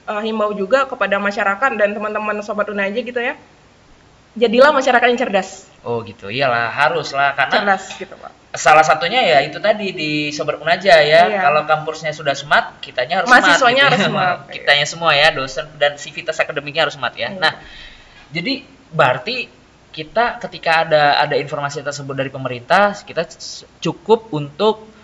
eh, 0.06 0.22
himbau 0.26 0.54
juga 0.54 0.86
kepada 0.86 1.18
masyarakat 1.18 1.72
dan 1.78 1.90
teman-teman 1.94 2.42
sobat 2.46 2.70
Unaja 2.70 2.98
gitu 2.98 3.18
ya 3.18 3.36
jadilah 4.36 4.76
masyarakat 4.76 5.08
yang 5.10 5.20
cerdas 5.20 5.70
oh 5.82 6.04
gitu 6.04 6.28
iyalah 6.28 6.70
harus 6.70 7.14
lah 7.16 7.34
karena 7.34 7.54
cerdas 7.62 7.84
gitu 7.96 8.16
pak 8.20 8.46
salah 8.56 8.88
satunya 8.88 9.20
ya 9.22 9.40
itu 9.44 9.60
tadi 9.60 9.92
di 9.92 10.32
Sobat 10.32 10.58
Unaja 10.58 11.04
ya. 11.04 11.28
Iya. 11.28 11.40
Kalau 11.44 11.68
kampusnya 11.68 12.16
sudah 12.16 12.34
smart, 12.34 12.80
kitanya 12.80 13.22
harus 13.22 13.30
Mahasiswanya 13.30 13.84
smart. 13.84 13.92
harus 13.92 14.00
ya. 14.00 14.10
smart. 14.10 14.40
Kitanya 14.50 14.86
semua 14.88 15.12
ya, 15.14 15.28
dosen 15.36 15.68
dan 15.76 16.00
sivitas 16.00 16.40
akademiknya 16.40 16.88
harus 16.88 16.96
smart 16.96 17.14
ya. 17.20 17.36
Iya. 17.36 17.40
Nah, 17.40 17.54
jadi 18.32 18.64
berarti 18.96 19.52
kita 19.92 20.40
ketika 20.44 20.88
ada 20.88 21.04
ada 21.24 21.36
informasi 21.40 21.84
tersebut 21.84 22.16
dari 22.16 22.32
pemerintah, 22.32 22.96
kita 23.04 23.28
cukup 23.80 24.32
untuk 24.32 24.95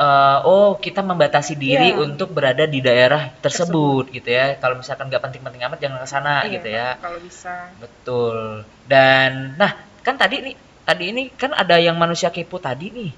eh, 0.00 0.38
oh 0.48 0.80
kita 0.80 1.04
membatasi 1.04 1.54
diri 1.54 1.92
Iya. 1.92 2.00
untuk 2.00 2.32
berada 2.32 2.64
di 2.64 2.80
daerah 2.80 3.28
tersebut, 3.38 4.08
gitu 4.08 4.32
ya. 4.32 4.56
Kalau 4.56 4.80
misalkan 4.80 5.12
nggak 5.12 5.20
penting-penting 5.20 5.60
amat 5.68 5.78
jangan 5.78 5.98
ke 6.00 6.08
sana 6.08 6.34
Iya, 6.42 6.52
gitu 6.56 6.68
ya. 6.72 6.88
kalau 6.96 7.18
bisa 7.20 7.68
Betul. 7.76 8.64
Dan 8.88 9.60
nah, 9.60 9.76
kan 10.00 10.16
tadi 10.16 10.40
nih, 10.40 10.54
tadi 10.82 11.04
ini 11.12 11.22
kan 11.36 11.52
ada 11.52 11.76
yang 11.76 12.00
manusia 12.00 12.32
kepo 12.32 12.56
tadi 12.56 12.88
nih. 12.88 13.12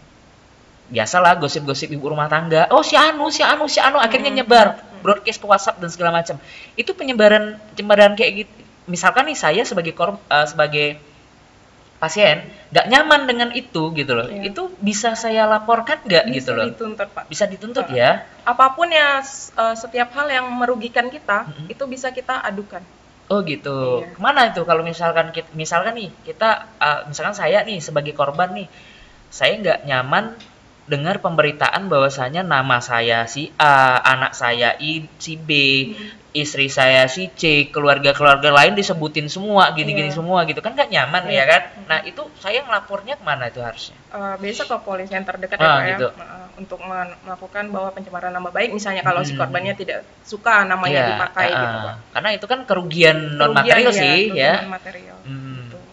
Biasalah 0.93 1.41
gosip-gosip 1.41 1.89
ibu 1.89 2.05
rumah 2.05 2.29
tangga. 2.29 2.69
Oh, 2.69 2.85
si 2.85 2.99
Anu, 2.99 3.33
si 3.33 3.41
Anu, 3.41 3.65
si 3.65 3.81
Anu 3.81 3.97
akhirnya 3.97 4.29
Hmm. 4.29 4.39
nyebar 4.43 4.67
broadcast 5.01 5.41
ke 5.41 5.47
WhatsApp 5.49 5.81
dan 5.81 5.89
segala 5.89 6.11
macam. 6.13 6.37
Itu 6.77 6.93
penyebaran 6.93 7.57
penyebaran 7.73 8.13
kayak 8.13 8.45
gitu. 8.45 8.53
Misalkan 8.85 9.25
nih 9.25 9.39
saya 9.39 9.63
sebagai 9.63 9.95
korb, 9.95 10.19
eh, 10.21 10.47
sebagai 10.51 10.99
pasien 12.03 12.43
nggak 12.75 12.87
nyaman 12.91 13.31
dengan 13.31 13.49
itu 13.55 13.95
gitu 13.95 14.19
loh. 14.19 14.27
Iya. 14.27 14.51
Itu 14.51 14.75
bisa 14.83 15.15
saya 15.15 15.47
laporkan 15.47 16.03
nggak 16.03 16.25
gitu 16.35 16.51
loh. 16.51 16.67
dituntut 16.67 17.09
pak 17.15 17.31
Bisa 17.31 17.47
dituntut 17.47 17.87
ya. 17.95 18.27
apa 18.43 18.75
pun 18.75 18.91
ya 18.91 19.23
eh, 19.23 19.75
setiap 19.79 20.11
hal 20.19 20.27
yang 20.27 20.51
merugikan 20.51 21.07
kita 21.07 21.47
Mm-mm. 21.47 21.71
itu 21.71 21.85
bisa 21.87 22.11
kita 22.11 22.43
adukan 22.43 22.83
Oh 23.31 23.41
gitu. 23.49 24.05
Iya. 24.05 24.13
Ke 24.13 24.21
mana 24.21 24.53
itu 24.53 24.61
kalau 24.69 24.85
misalkan 24.85 25.33
kita, 25.33 25.49
misalkan 25.57 25.97
nih 25.97 26.13
kita 26.21 26.69
uh, 26.77 27.09
misalkan 27.09 27.33
saya 27.33 27.65
nih 27.65 27.81
sebagai 27.81 28.13
korban 28.13 28.53
nih, 28.53 28.69
saya 29.33 29.57
nggak 29.57 29.89
nyaman 29.89 30.37
dengar 30.93 31.17
pemberitaan 31.19 31.89
bahwasanya 31.89 32.45
nama 32.45 32.77
saya 32.79 33.25
si 33.25 33.49
A, 33.57 33.97
anak 34.05 34.37
saya 34.37 34.77
I, 34.77 35.09
si 35.17 35.41
B, 35.41 35.51
istri 36.33 36.69
saya 36.69 37.09
si 37.09 37.33
C, 37.33 37.69
keluarga-keluarga 37.69 38.53
lain 38.53 38.73
disebutin 38.73 39.29
semua, 39.29 39.73
gini-gini 39.73 40.09
Iya. 40.09 40.17
semua 40.21 40.45
gitu 40.45 40.61
kan 40.61 40.73
nggak 40.73 40.89
nyaman 40.89 41.23
Iya. 41.27 41.33
ya 41.33 41.45
kan? 41.49 41.63
Nah 41.89 41.99
itu 42.05 42.21
saya 42.37 42.61
ngelapornya 42.61 43.17
ke 43.17 43.25
mana 43.25 43.49
itu 43.49 43.61
harusnya? 43.61 43.97
Eh, 44.13 44.37
biasa 44.37 44.63
ke 44.65 44.77
polisi 44.81 45.13
yang 45.13 45.25
terdekat 45.25 45.57
Ah, 45.57 45.65
ya 45.65 45.73
Pak 45.73 45.85
gitu. 45.89 46.09
ya 46.09 46.25
Eh, 46.25 46.47
untuk 46.53 46.79
melakukan 46.85 47.65
bahwa 47.69 47.89
pencemaran 47.91 48.29
nama 48.29 48.49
baik 48.49 48.71
misalnya 48.73 49.01
kalau 49.01 49.25
si 49.25 49.33
Hmm. 49.33 49.41
korbannya 49.41 49.73
tidak 49.73 50.05
suka 50.23 50.65
namanya 50.65 51.01
Iya, 51.01 51.09
dipakai 51.17 51.49
uh, 51.49 51.57
gitu 51.57 51.77
Pak. 51.81 51.95
Karena 52.13 52.29
itu 52.33 52.47
kan 52.47 52.61
kerugian 52.65 53.17
non 53.35 53.57
Kerugian, 53.57 53.65
material 53.73 53.89
iya, 53.89 53.97
sih 53.97 54.19
kerugian 54.29 54.37
ya. 54.37 54.69
material 54.69 55.17
Hmm. 55.23 55.42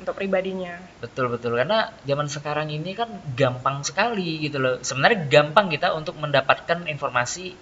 Untuk 0.10 0.18
pribadinya. 0.18 0.82
Betul 0.98 1.30
betul 1.30 1.54
karena 1.54 1.94
zaman 2.02 2.26
sekarang 2.26 2.74
ini 2.74 2.98
kan 2.98 3.08
gampang 3.38 3.86
sekali 3.86 4.42
gitu 4.50 4.58
loh. 4.58 4.76
Sebenarnya 4.82 5.30
gampang 5.30 5.70
kita 5.70 5.94
untuk 5.94 6.18
mendapatkan 6.18 6.90
informasi 6.90 7.54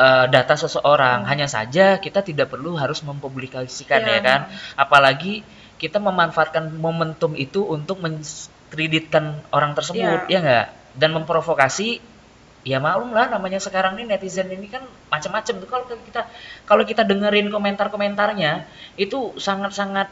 eh, 0.00 0.26
data 0.32 0.54
seseorang. 0.56 1.22
Hmm. 1.22 1.28
Hanya 1.28 1.46
saja 1.52 2.00
kita 2.00 2.24
tidak 2.24 2.48
perlu 2.48 2.80
harus 2.80 3.04
mempublikasikan 3.04 4.00
Iya. 4.00 4.12
ya 4.16 4.20
kan. 4.24 4.40
Apalagi 4.80 5.44
kita 5.76 6.00
memanfaatkan 6.00 6.72
momentum 6.80 7.36
itu 7.36 7.60
untuk 7.60 8.00
menskreditkan 8.00 9.44
orang 9.52 9.76
tersebut 9.76 10.32
Iya. 10.32 10.32
ya 10.32 10.38
nggak 10.40 10.66
dan 10.96 11.10
memprovokasi 11.12 12.00
ya 12.62 12.78
maklum 12.78 13.10
lah 13.10 13.26
namanya 13.26 13.58
sekarang 13.58 13.98
ini 13.98 14.06
netizen 14.06 14.46
ini 14.46 14.70
kan 14.70 14.86
macam-macam 15.10 15.54
tuh 15.58 15.66
kalau 15.68 15.84
kita 15.90 16.22
kalau 16.62 16.82
kita 16.86 17.02
dengerin 17.02 17.50
komentar-komentarnya 17.50 18.70
itu 18.94 19.34
sangat-sangat 19.34 20.06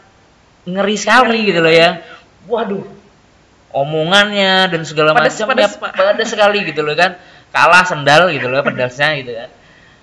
ngeri 0.64 0.96
sekali 0.96 1.48
gitu 1.48 1.60
loh 1.62 1.72
ya. 1.72 2.02
Waduh 2.48 3.00
omongannya 3.70 4.66
dan 4.66 4.82
segala 4.82 5.14
macam 5.14 5.30
ya 5.54 5.70
pedes 5.70 6.28
sekali 6.30 6.66
gitu 6.66 6.82
loh 6.82 6.94
kan. 6.98 7.16
Kalah 7.50 7.82
sendal 7.82 8.30
gitu 8.30 8.46
loh 8.46 8.62
pedasnya 8.62 9.18
gitu 9.22 9.32
kan. 9.34 9.50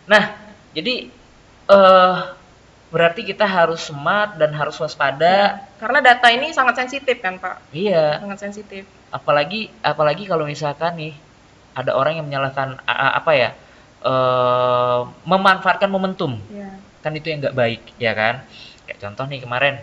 Nah 0.07 0.23
jadi 0.75 1.07
eh 1.67 2.15
berarti 2.87 3.27
kita 3.27 3.43
harus 3.43 3.91
smart 3.91 4.39
dan 4.39 4.55
harus 4.55 4.79
waspada. 4.79 5.67
Karena 5.79 5.99
data 5.99 6.31
ini 6.31 6.55
sangat 6.55 6.79
sensitif 6.79 7.19
kan 7.19 7.35
Pak, 7.39 7.75
iya. 7.75 8.19
Sangat 8.23 8.39
sensitif. 8.39 8.83
apalagi 9.07 9.71
apalagi 9.79 10.27
kalau 10.27 10.43
misalkan 10.43 10.99
nih 10.99 11.15
ada 11.71 11.95
orang 11.95 12.19
yang 12.19 12.27
menyalahkan 12.27 12.75
apa 12.87 13.31
ya 13.35 13.49
eh 14.03 14.99
memanfaatkan 15.27 15.91
momentum. 15.91 16.39
Iya. 16.51 16.79
kan 16.97 17.15
itu 17.15 17.31
yang 17.31 17.39
nggak 17.39 17.55
baik 17.55 17.81
ya 18.03 18.11
kan? 18.11 18.43
Kayak 18.83 18.99
contoh 18.99 19.25
nih 19.31 19.39
kemarin 19.39 19.79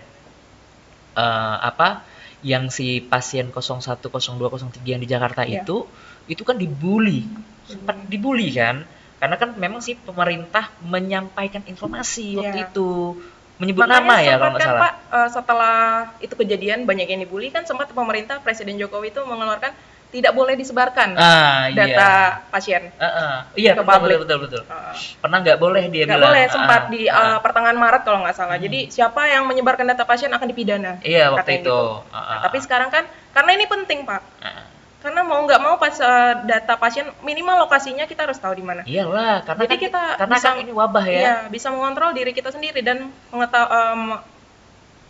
eh 1.15 1.57
apa 1.63 2.03
yang 2.45 2.69
si 2.69 3.01
pasien 3.01 3.49
01 3.49 4.05
02 4.05 4.05
03 4.05 4.85
yang 4.85 5.01
di 5.01 5.09
Jakarta 5.09 5.43
Iya. 5.43 5.65
itu 5.65 5.89
itu 6.29 6.43
kan 6.45 6.61
dibully 6.61 7.25
sempat 7.65 7.97
dibully 8.07 8.53
kan 8.53 8.85
karena 9.17 9.37
kan 9.41 9.57
memang 9.57 9.81
si 9.81 9.97
pemerintah 9.97 10.69
menyampaikan 10.85 11.65
informasi 11.65 12.37
waktu 12.37 12.59
Iya. 12.61 12.69
itu 12.69 13.17
menyebut 13.55 13.87
Makanya 13.87 14.03
nama 14.03 14.15
ya 14.19 14.35
kalau 14.35 14.51
nggak 14.51 14.61
kan, 14.61 14.69
salah. 14.69 14.83
Pak, 14.83 14.95
eh, 15.15 15.29
setelah 15.31 15.79
itu 16.21 16.35
kejadian 16.35 16.79
banyak 16.85 17.07
yang 17.07 17.21
dibully 17.23 17.49
kan 17.49 17.63
sempat 17.65 17.89
pemerintah 17.95 18.43
Presiden 18.43 18.77
Jokowi 18.77 19.15
itu 19.15 19.23
mengeluarkan 19.23 19.73
tidak 20.15 20.31
boleh 20.31 20.55
disebarkan 20.55 21.19
Ah, 21.19 21.67
iya. 21.67 21.75
data 21.75 22.11
pasien. 22.47 22.87
Heeh. 22.95 23.35
Iya, 23.59 23.75
ke 23.75 23.83
betul, 23.83 23.91
publik. 23.99 24.19
betul, 24.23 24.39
betul, 24.47 24.63
betul. 24.63 24.63
Uh, 24.71 24.95
Pernah 25.19 25.39
nggak 25.43 25.59
boleh 25.59 25.83
dia 25.89 26.05
nggak 26.05 26.15
bilang. 26.15 26.31
boleh 26.31 26.45
sempat 26.47 26.81
Ah, 26.81 26.89
di 26.89 27.03
ah. 27.05 27.19
uh, 27.19 27.39
pertengahan 27.41 27.75
Maret 27.75 28.03
kalau 28.03 28.23
nggak 28.23 28.33
salah. 28.33 28.55
Jadi 28.55 28.89
siapa 28.89 29.27
yang 29.27 29.43
menyebarkan 29.45 29.85
data 29.85 30.07
pasien 30.07 30.31
akan 30.31 30.47
dipidana. 30.47 31.03
Iya, 31.03 31.35
waktu 31.35 31.59
itu. 31.59 31.67
gitu. 31.67 31.81
Ah, 32.09 32.15
Nah, 32.15 32.31
ah, 32.31 32.41
tapi 32.47 32.57
ah. 32.57 32.63
sekarang 32.63 32.89
kan 32.89 33.05
karena 33.31 33.51
ini 33.53 33.67
penting 33.67 33.99
pak, 34.05 34.23
Ah. 34.39 34.71
karena 35.01 35.21
mau 35.21 35.43
nggak 35.43 35.61
mau 35.61 35.75
pas 35.77 35.93
uh, 35.97 36.41
data 36.43 36.75
pasien 36.75 37.05
minimal 37.21 37.67
lokasinya 37.67 38.07
kita 38.07 38.25
harus 38.25 38.39
tahu 38.39 38.55
di 38.55 38.63
mana. 38.63 38.87
Iyalah, 38.87 39.43
karena 39.43 39.63
Jadi 39.67 39.75
kan, 39.75 39.85
kita 39.85 40.03
karena 40.17 40.37
bisa- 40.39 40.49
kan 40.49 40.63
ini 40.63 40.73
wabah 40.73 41.05
ya. 41.05 41.19
Iya, 41.19 41.35
bisa 41.49 41.69
mengontrol 41.69 42.15
diri 42.15 42.31
kita 42.31 42.49
sendiri 42.49 42.81
dan 42.81 43.11
mengetahui 43.29 44.23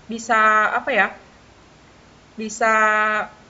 bisa 0.05 0.41
apa 0.73 0.91
ya? 0.91 1.09
Bisa 2.35 2.73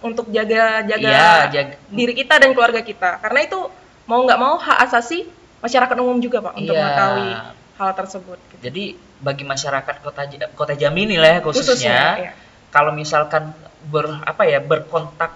untuk 0.04 0.28
jaga 0.28 0.84
jaga 0.84 1.08
Iya, 1.08 1.32
jaga- 1.48 1.78
diri 1.88 2.12
kita 2.12 2.36
dan 2.36 2.52
keluarga 2.52 2.84
kita. 2.84 3.18
Karena 3.18 3.40
itu 3.40 3.56
mau 4.04 4.20
nggak 4.20 4.36
mau 4.36 4.54
hak 4.54 4.78
asasi 4.84 5.24
masyarakat 5.58 5.96
umum 5.96 6.20
juga 6.20 6.44
pak 6.44 6.54
untuk 6.54 6.76
Iya. 6.76 6.82
mengetahui 6.84 7.30
hal 7.74 7.90
tersebut. 7.96 8.38
gitu. 8.52 8.60
Jadi 8.62 8.84
bagi 9.18 9.42
masyarakat 9.42 9.94
kota 9.98 10.22
kota 10.52 10.74
Jambi 10.76 11.08
lah 11.16 11.30
ya 11.30 11.40
khususnya, 11.40 11.98
iya. 12.20 12.32
kalau 12.68 12.92
misalkan 12.92 13.56
ber 13.84 14.20
apa 14.22 14.44
ya 14.44 14.60
berkontak 14.60 15.32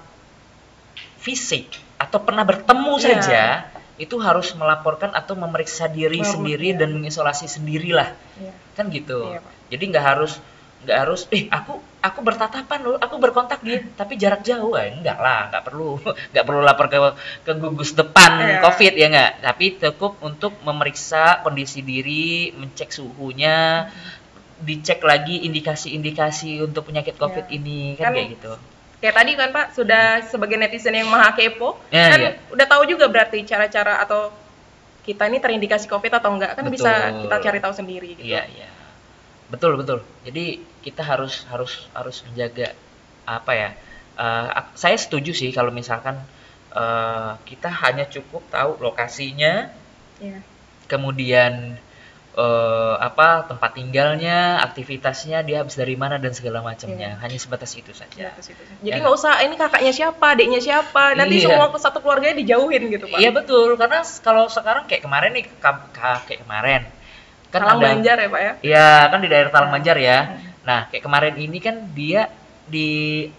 fisik 1.18 1.66
atau 1.96 2.20
pernah 2.20 2.44
bertemu 2.44 2.92
Iya. 2.94 3.02
saja 3.02 3.42
itu 3.98 4.14
harus 4.22 4.54
melaporkan 4.54 5.10
atau 5.10 5.34
memeriksa 5.34 5.90
diri 5.90 6.22
Melapor, 6.22 6.32
sendiri 6.38 6.68
iya. 6.70 6.78
dan 6.78 6.94
mengisolasi 6.94 7.50
sendirilah 7.50 8.14
Iya. 8.38 8.52
kan 8.72 8.86
gitu 8.88 9.34
Pak. 9.34 9.52
jadi 9.68 9.82
nggak 9.90 10.04
harus 10.06 10.32
nggak 10.78 10.98
harus 11.02 11.26
eh 11.28 11.50
aku 11.50 11.82
aku 11.98 12.22
bertatapan 12.22 12.78
loh 12.86 12.96
aku 12.96 13.18
berkontak 13.18 13.58
dia 13.60 13.82
tapi 13.98 14.14
jarak 14.14 14.46
jauh 14.46 14.78
eh, 14.78 14.94
enggak 14.94 15.18
lah 15.18 15.50
nggak 15.50 15.64
perlu 15.66 15.98
nggak 16.32 16.44
perlu 16.46 16.60
lapor 16.62 16.86
ke 16.86 16.98
ke 17.42 17.52
gugus 17.58 17.92
depan 17.92 18.30
Iya. 18.38 18.58
covid 18.62 18.92
ya 18.94 19.06
nggak 19.10 19.30
tapi 19.42 19.66
cukup 19.82 20.22
untuk 20.22 20.54
memeriksa 20.62 21.42
kondisi 21.42 21.82
diri 21.82 22.54
mencek 22.54 22.94
suhunya 22.94 23.90
dicek 24.58 25.02
lagi 25.02 25.42
indikasi-indikasi 25.46 26.62
untuk 26.62 26.86
penyakit 26.86 27.14
covid 27.14 27.46
Iya. 27.50 27.56
ini 27.58 27.80
kan, 27.98 28.10
Kan 28.10 28.14
kayak 28.14 28.30
gitu 28.38 28.52
Kayak 28.98 29.14
tadi 29.14 29.30
kan 29.38 29.54
Pak, 29.54 29.66
sudah 29.78 30.04
sebagai 30.26 30.58
netizen 30.58 30.90
yang 30.90 31.06
maha 31.06 31.30
kepo, 31.30 31.78
Ya, 31.86 32.10
kan 32.10 32.18
iya. 32.18 32.30
udah 32.50 32.66
tahu 32.66 32.82
juga 32.82 33.06
berarti 33.06 33.46
cara-cara 33.46 34.02
atau 34.02 34.34
kita 35.06 35.30
ini 35.30 35.38
terindikasi 35.38 35.86
COVID 35.86 36.18
atau 36.18 36.34
enggak 36.34 36.58
kan 36.58 36.66
bisa 36.66 36.90
Betul. 37.14 37.22
kita 37.30 37.36
cari 37.46 37.58
tahu 37.62 37.74
sendiri 37.78 38.10
gitu. 38.18 38.26
Iya, 38.26 38.42
iya. 38.50 38.66
Betul, 39.54 39.78
betul. 39.78 40.02
Jadi 40.26 40.60
kita 40.88 41.04
harus 41.04 41.44
harus 41.52 41.72
harus 41.92 42.16
menjaga 42.24 42.72
apa 43.28 43.52
ya? 43.52 43.70
ak- 44.50 44.74
saya 44.74 44.96
setuju 44.98 45.30
sih 45.30 45.52
kalau 45.52 45.70
misalkan 45.70 46.16
eh, 46.72 47.32
kita 47.44 47.68
hanya 47.84 48.04
cukup 48.08 48.42
tahu 48.48 48.80
lokasinya, 48.80 49.68
Iya. 50.18 50.40
kemudian 50.88 51.76
eh, 52.38 52.94
apa 53.02 53.50
tempat 53.50 53.74
tinggalnya, 53.74 54.62
aktivitasnya, 54.62 55.42
dia 55.42 55.62
habis 55.62 55.74
dari 55.74 55.98
mana 55.98 56.22
dan 56.22 56.30
segala 56.30 56.62
macamnya. 56.62 57.18
Hanya 57.18 57.34
sebatas 57.34 57.74
itu 57.74 57.90
Iya, 57.90 57.98
saja. 57.98 58.26
situ. 58.38 58.62
Ya. 58.82 58.94
Jadi 58.94 58.98
nggak 59.02 59.14
usah 59.18 59.42
ini 59.42 59.54
kakaknya 59.58 59.90
siapa, 59.90 60.26
adiknya 60.38 60.60
siapa, 60.62 61.18
nanti 61.18 61.42
Iya. 61.42 61.50
semua 61.50 61.66
satu 61.74 61.98
keluarganya 61.98 62.38
dijauhin 62.38 62.94
gitu 62.94 63.10
Pak. 63.10 63.18
Iya 63.18 63.30
betul, 63.34 63.74
karena 63.74 64.06
kalau 64.22 64.46
sekarang 64.46 64.86
kayak 64.86 65.02
kemarin 65.02 65.30
nih, 65.34 65.44
ka- 65.58 65.90
ka- 65.90 66.22
kayak 66.30 66.46
kemarin 66.46 66.82
kan 67.48 67.64
Talang 67.64 67.80
ada 67.80 67.86
Banjar 67.96 68.16
ya 68.20 68.28
Pak 68.28 68.40
ya. 68.44 68.52
Iya, 68.60 68.90
kan 69.08 69.18
di 69.24 69.28
daerah 69.32 69.50
Talang 69.50 69.70
Hmm. 69.72 69.76
Banjar 69.80 69.96
ya. 69.98 70.18
Nah, 70.68 70.84
kayak 70.92 71.00
kemarin 71.00 71.34
ini 71.40 71.58
kan 71.58 71.80
dia 71.96 72.28
di 72.68 72.88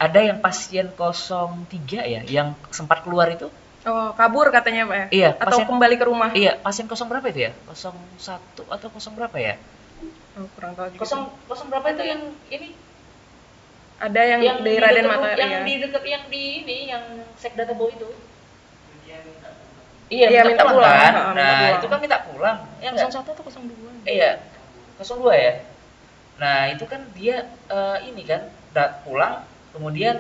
ada 0.02 0.18
yang 0.18 0.42
pasien 0.42 0.90
03 0.90 1.70
ya, 2.02 2.26
yang 2.26 2.58
sempat 2.74 3.06
keluar 3.06 3.30
itu. 3.30 3.54
Oh, 3.86 4.12
kabur 4.12 4.50
katanya 4.50 4.90
Pak 4.90 4.98
ya. 4.98 5.06
Iya, 5.14 5.30
Atau 5.38 5.62
pasien- 5.62 5.70
kembali 5.70 5.96
ke 5.96 6.06
rumah. 6.10 6.30
Iya, 6.34 6.58
pasien 6.60 6.90
0 6.90 7.06
berapa 7.06 7.30
itu 7.30 7.46
ya? 7.46 7.52
01 7.70 8.66
atau 8.66 8.88
0 8.90 9.14
berapa 9.14 9.38
ya? 9.38 9.56
Oh, 10.36 10.50
kurang 10.58 10.74
tahu 10.74 10.90
juga. 10.92 11.06
0 11.06 11.30
0 11.48 11.70
berapa 11.70 11.88
itu 11.94 12.04
yang 12.04 12.22
ini? 12.50 12.70
Ada 14.00 14.22
yang, 14.26 14.40
yang 14.42 14.58
dari 14.64 14.76
di 14.76 14.82
Raden 14.82 15.06
Matahari 15.06 15.40
yang 15.40 15.52
ya. 15.54 15.60
di 15.62 15.74
dekat 15.84 16.04
yang 16.08 16.24
di 16.32 16.44
ini 16.64 16.78
yang 16.90 17.04
Sekda 17.36 17.64
Tebo 17.64 17.88
itu. 17.88 18.10
Iya, 20.10 20.26
Iya, 20.26 20.42
minta, 20.42 20.50
minta 20.50 20.64
pulang, 20.66 20.74
pulang. 20.74 20.98
kan? 20.98 21.14
Minta 21.14 21.30
Nah, 21.30 21.54
pulang. 21.54 21.78
itu 21.78 21.86
kan 21.86 22.00
minta 22.02 22.18
pulang. 22.26 22.58
Ya 22.82 22.90
enggak? 22.90 23.10
01 23.14 23.30
atau 23.30 23.44
02? 23.46 24.10
Iya, 24.10 24.32
02 24.98 25.34
ya. 25.38 25.54
Nah, 26.40 26.72
itu 26.72 26.84
kan 26.88 27.02
dia 27.14 27.36
eh, 27.68 27.98
ini 28.08 28.24
kan 28.24 28.48
dat 28.72 29.04
pulang 29.04 29.44
kemudian 29.76 30.16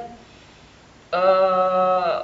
eh 1.09 2.17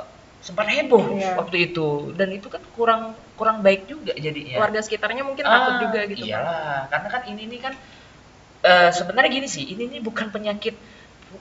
sempat 0.46 0.70
heboh 0.70 1.18
Iya. 1.18 1.42
waktu 1.42 1.74
itu 1.74 2.14
dan 2.14 2.30
itu 2.30 2.46
kan 2.54 2.62
kurang 2.78 3.18
kurang 3.34 3.66
baik 3.66 3.90
juga 3.90 4.14
jadinya. 4.14 4.62
Warga 4.62 4.80
sekitarnya 4.86 5.26
mungkin 5.26 5.42
takut 5.42 5.74
Ah, 5.74 5.82
juga 5.82 6.00
gitu. 6.06 6.22
Iyalah, 6.30 6.86
karena 6.94 7.08
kan 7.10 7.22
ini 7.26 7.44
nih 7.50 7.60
kan 7.66 7.74
eh, 8.62 8.90
sebenarnya 8.94 9.32
gini 9.34 9.48
sih, 9.50 9.66
ini 9.66 9.90
nih 9.90 10.02
bukan 10.06 10.30
penyakit 10.30 10.78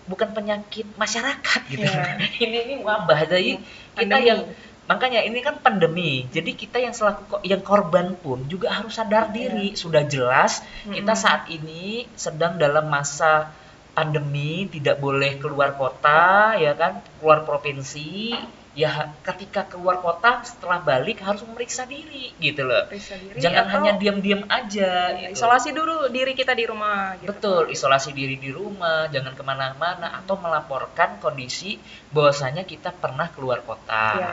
bukan 0.09 0.33
penyakit 0.33 0.89
masyarakat 0.97 1.61
gitu. 1.69 1.85
Iya. 1.85 2.17
ini 2.49 2.57
ini 2.65 2.75
wabah 2.81 3.29
jadi 3.29 3.61
kita 3.93 4.09
Pandemi. 4.09 4.25
yang 4.33 4.41
makanya 4.85 5.25
ini 5.25 5.41
kan 5.41 5.61
pandemi. 5.65 6.29
Jadi 6.29 6.53
kita 6.53 6.77
yang 6.77 6.93
selaku 6.93 7.41
yang 7.45 7.65
korban 7.65 8.13
pun 8.21 8.45
juga 8.49 8.69
harus 8.73 8.93
sadar 8.97 9.33
diri. 9.33 9.73
Sudah 9.77 10.05
jelas 10.05 10.61
kita 10.85 11.13
Mm-mm. 11.17 11.25
saat 11.25 11.49
ini 11.49 12.05
sedang 12.15 12.61
dalam 12.61 12.89
masa 12.89 13.49
pandemi, 13.95 14.67
tidak 14.69 14.99
boleh 15.01 15.39
keluar 15.39 15.79
kota 15.79 16.53
ya 16.59 16.77
kan, 16.77 17.01
keluar 17.21 17.47
provinsi. 17.49 18.35
Ya 18.75 19.15
ketika 19.23 19.71
keluar 19.71 20.03
kota 20.03 20.43
setelah 20.43 20.83
balik 20.83 21.23
harus 21.23 21.47
memeriksa 21.47 21.87
diri 21.87 22.35
gitu 22.43 22.67
loh. 22.67 22.91
Periksa 22.91 23.15
diri 23.23 23.39
Jangan 23.39 23.71
hanya 23.71 23.93
diam-diam 23.95 24.43
aja 24.51 25.15
gitu. 25.15 25.31
isolasi 25.31 25.71
dulu 25.71 26.11
diri 26.11 26.35
kita 26.35 26.59
di 26.59 26.67
rumah 26.67 27.15
gitu. 27.23 27.31
Betul, 27.31 27.71
isolasi 27.71 28.11
diri 28.11 28.35
di 28.35 28.51
rumah, 28.51 29.07
jangan 29.15 29.39
ke 29.39 29.47
mana-mana 29.47 30.19
atau 30.19 30.35
melaporkan 30.43 31.23
kondisi 31.23 31.79
bahwasanya 32.11 32.67
kita 32.67 32.91
pernah 32.91 33.31
keluar 33.31 33.63
kota. 33.63 34.07
Iya. 34.19 34.33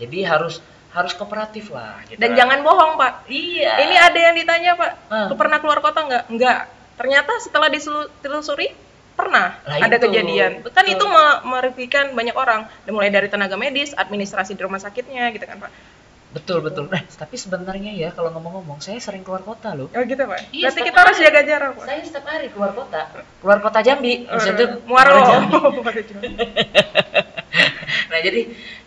Jadi 0.00 0.18
harus 0.22 0.58
harus 0.90 1.12
kooperatif 1.12 1.68
lah. 1.68 2.02
Gitu 2.04 2.16
Dan 2.16 2.32
lah. 2.32 2.36
jangan 2.36 2.58
bohong, 2.60 2.92
Pak. 2.96 3.28
Iya. 3.28 3.72
Ini 3.78 3.94
ada 3.96 4.18
yang 4.20 4.34
ditanya, 4.34 4.72
Pak. 4.74 4.90
Lu 5.28 5.36
pernah 5.36 5.58
keluar 5.58 5.78
kota 5.78 6.02
nggak? 6.02 6.24
Nggak. 6.28 6.58
Ternyata 6.96 7.32
setelah 7.38 7.68
ditelusuri 7.68 8.74
pernah 9.12 9.60
Lah 9.60 9.76
ada 9.78 9.94
itu, 9.94 10.04
kejadian. 10.06 10.64
Kan 10.66 10.82
betul. 10.82 10.96
itu 10.96 11.04
me- 11.06 11.40
merugikan 11.46 12.10
banyak 12.10 12.32
orang. 12.34 12.64
Mulai 12.86 13.08
dari 13.08 13.28
tenaga 13.28 13.54
medis, 13.54 13.92
administrasi 13.92 14.52
di 14.52 14.60
rumah 14.60 14.76
sakitnya 14.76 15.28
gitu 15.30 15.44
kan, 15.44 15.60
Pak. 15.60 15.72
betul 16.30 16.62
betul. 16.62 16.86
Nah, 16.86 17.02
tapi 17.10 17.34
sebenarnya 17.34 17.90
ya 17.90 18.08
kalau 18.10 18.30
ngomong-ngomong, 18.30 18.78
saya 18.78 18.96
sering 18.96 19.20
keluar 19.20 19.42
kota 19.42 19.74
loh. 19.74 19.90
Oh 19.90 19.98
gitu, 20.00 20.22
Pak. 20.22 20.46
Iya, 20.48 20.70
Berarti 20.70 20.72
setiap 20.72 20.86
kita 20.86 20.98
harus 21.00 21.16
jaga 21.18 21.40
jarak, 21.42 21.70
Pak. 21.74 21.84
Saya 21.84 22.00
setiap 22.00 22.24
hari 22.24 22.46
keluar 22.48 22.70
kota. 22.72 23.00
Keluar 23.42 23.58
kota 23.58 23.78
Jambi, 23.80 24.12
maksudnya 24.24 24.66
Eh, 24.70 24.86
Muaro. 24.86 25.18
Jambi. 25.20 26.28
Nah, 28.20 28.26
jadi 28.28 28.40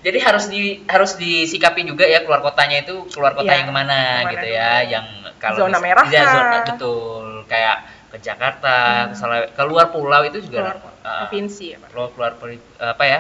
jadi 0.06 0.18
harus 0.22 0.46
di 0.46 0.62
harus 0.86 1.18
disikapi 1.18 1.82
juga 1.84 2.06
ya 2.06 2.22
keluar 2.22 2.46
kotanya 2.46 2.86
itu 2.86 3.10
keluar 3.10 3.34
kota 3.34 3.50
Iya, 3.50 3.66
yang 3.66 3.70
ke 3.70 3.74
mana, 3.74 3.98
ke 3.98 4.14
mana 4.22 4.32
gitu 4.38 4.46
dulu. 4.46 4.58
ya, 4.62 4.72
yang 4.86 5.06
kalau 5.42 5.58
Zona 5.66 5.78
merah 5.82 6.06
kah? 6.06 6.30
zona 6.30 6.58
betul 6.70 7.26
kayak 7.50 7.78
ke 8.14 8.18
Jakarta, 8.22 8.78
ke 9.10 9.16
Sulawe- 9.18 9.50
keluar 9.58 9.90
pulau 9.90 10.22
itu 10.22 10.38
juga 10.46 10.70
Keluar 10.70 10.78
uh, 11.02 11.26
provinsi 11.26 11.66
ya, 11.74 11.78
Pak. 11.82 11.90
keluar 12.14 12.32
apa 12.78 13.04
ya 13.10 13.20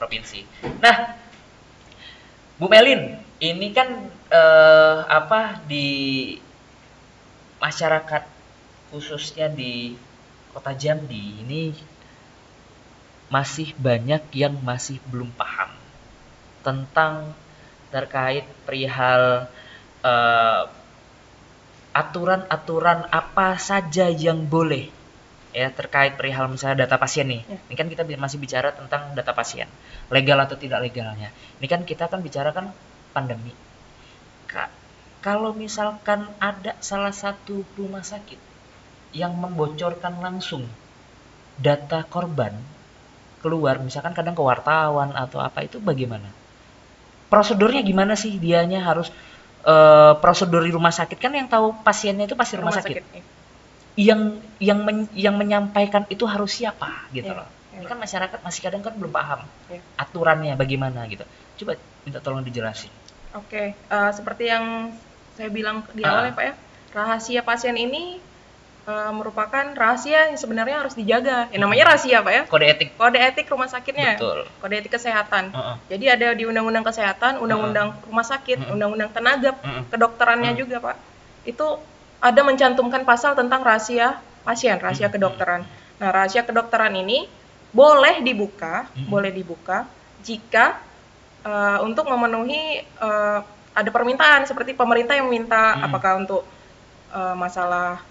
provinsi. 0.00 0.40
Nah, 0.80 0.96
Bu 2.56 2.68
Melin, 2.68 3.20
ini 3.36 3.68
kan 3.72 3.88
eh, 4.32 4.96
apa 5.04 5.60
di 5.64 5.88
masyarakat 7.60 8.22
khususnya 8.90 9.52
di 9.52 9.94
kota 10.50 10.72
Jambi 10.72 11.44
ini 11.44 11.72
masih 13.30 13.72
banyak 13.78 14.26
yang 14.34 14.58
masih 14.60 14.98
belum 15.08 15.30
paham 15.38 15.70
tentang 16.66 17.32
terkait 17.94 18.44
perihal 18.66 19.46
eh, 20.02 20.62
aturan-aturan 21.90 23.06
apa 23.10 23.58
saja 23.58 24.06
yang 24.10 24.46
boleh 24.46 24.90
ya 25.50 25.66
terkait 25.74 26.14
perihal 26.14 26.46
misalnya 26.46 26.86
data 26.86 26.94
pasien 26.98 27.26
nih. 27.26 27.42
Ya. 27.42 27.58
Ini 27.66 27.74
kan 27.74 27.86
kita 27.90 28.02
masih 28.06 28.38
bicara 28.38 28.70
tentang 28.70 29.14
data 29.18 29.34
pasien, 29.34 29.66
legal 30.06 30.38
atau 30.38 30.54
tidak 30.54 30.78
legalnya. 30.82 31.34
Ini 31.58 31.66
kan 31.66 31.82
kita 31.82 32.06
kan 32.06 32.22
bicara 32.22 32.54
kan 32.54 32.70
pandemi. 33.10 33.50
Kak, 34.46 34.70
kalau 35.22 35.50
misalkan 35.54 36.30
ada 36.38 36.78
salah 36.78 37.14
satu 37.14 37.66
rumah 37.74 38.06
sakit 38.06 38.38
yang 39.10 39.34
membocorkan 39.34 40.22
langsung 40.22 40.70
data 41.58 42.06
korban 42.06 42.54
keluar, 43.40 43.76
misalkan 43.78 44.12
kadang 44.12 44.32
ke 44.32 44.40
wartawan 44.40 45.10
atau 45.12 45.40
apa 45.40 45.64
itu 45.64 45.76
bagaimana? 45.76 46.28
Prosedurnya 47.26 47.80
gimana 47.80 48.14
sih 48.14 48.36
dianya 48.36 48.82
harus 48.82 49.08
eh, 49.62 50.12
prosedur 50.18 50.60
di 50.60 50.72
rumah 50.72 50.90
sakit 50.90 51.16
kan 51.16 51.30
yang 51.30 51.46
tahu 51.46 51.76
pasiennya 51.80 52.24
itu 52.24 52.34
pasti 52.34 52.56
rumah, 52.56 52.72
sakit. 52.72 52.96
iya. 52.96 53.22
yang 53.98 54.20
yang 54.56 54.80
men- 54.80 55.12
yang 55.12 55.34
menyampaikan 55.34 56.08
itu 56.08 56.24
harus 56.24 56.54
siapa 56.54 57.04
gitu 57.10 57.28
Iya, 57.28 57.36
loh. 57.36 57.48
iya. 57.74 57.78
Ini 57.78 57.86
kan 57.86 57.98
masyarakat 57.98 58.38
masih 58.40 58.60
kadang 58.62 58.80
kan 58.80 58.94
belum 58.96 59.12
paham 59.12 59.44
Iya. 59.68 59.82
aturannya 59.96 60.54
bagaimana 60.54 61.04
gitu. 61.06 61.26
Coba 61.58 61.76
minta 62.02 62.18
tolong 62.18 62.40
dijelasin. 62.40 62.88
Oke, 63.32 63.76
eh, 63.76 64.10
seperti 64.10 64.48
yang 64.48 64.94
saya 65.36 65.48
bilang 65.48 65.84
di 65.92 66.00
Ah. 66.00 66.16
awal 66.16 66.24
ya 66.26 66.32
Pak 66.32 66.44
ya, 66.44 66.54
rahasia 66.90 67.40
pasien 67.42 67.76
ini 67.76 68.16
eh, 68.86 69.12
merupakan 69.12 69.64
rahasia 69.76 70.32
yang 70.32 70.38
sebenarnya 70.38 70.84
harus 70.86 70.94
dijaga. 70.96 71.48
Ya, 71.52 71.58
namanya 71.60 71.92
rahasia 71.92 72.20
Pak 72.22 72.32
ya, 72.32 72.42
Kode 72.48 72.66
etik. 72.68 72.88
kode 72.96 73.18
etik 73.20 73.46
rumah 73.50 73.68
sakitnya, 73.68 74.16
Betul. 74.16 74.48
kode 74.60 74.74
etik 74.80 74.92
kesehatan. 74.96 75.52
Heeh. 75.52 75.76
Jadi 75.96 76.04
ada 76.08 76.28
di 76.32 76.44
Undang-Undang 76.48 76.84
Kesehatan, 76.88 77.38
Undang-Undang 77.40 78.04
Rumah 78.08 78.26
Sakit, 78.26 78.58
Mm-mm. 78.64 78.72
Undang-Undang 78.76 79.10
Tenaga 79.12 79.50
Mm-mm. 79.60 79.82
Kedokterannya 79.92 80.52
Mm. 80.54 80.58
juga 80.58 80.76
Pak. 80.80 80.96
Itu 81.44 81.66
ada 82.20 82.40
mencantumkan 82.44 83.02
pasal 83.04 83.32
tentang 83.32 83.64
rahasia 83.64 84.20
pasien, 84.44 84.76
rahasia 84.80 85.08
Mm-mm. 85.08 85.16
kedokteran. 85.16 85.62
Nah, 86.00 86.08
rahasia 86.12 86.44
kedokteran 86.44 86.92
ini 86.96 87.28
boleh 87.70 88.20
dibuka, 88.20 88.88
Mm-mm. 88.96 89.06
boleh 89.08 89.30
dibuka 89.30 89.84
jika 90.20 90.76
eh, 91.40 91.78
untuk 91.80 92.04
memenuhi 92.04 92.80
eh, 92.84 93.38
ada 93.70 93.90
permintaan 93.94 94.44
seperti 94.44 94.74
pemerintah 94.74 95.14
yang 95.16 95.30
meminta 95.30 95.78
Mm. 95.78 95.86
apakah 95.88 96.12
untuk 96.18 96.42
eh, 97.14 97.34
masalah 97.38 98.02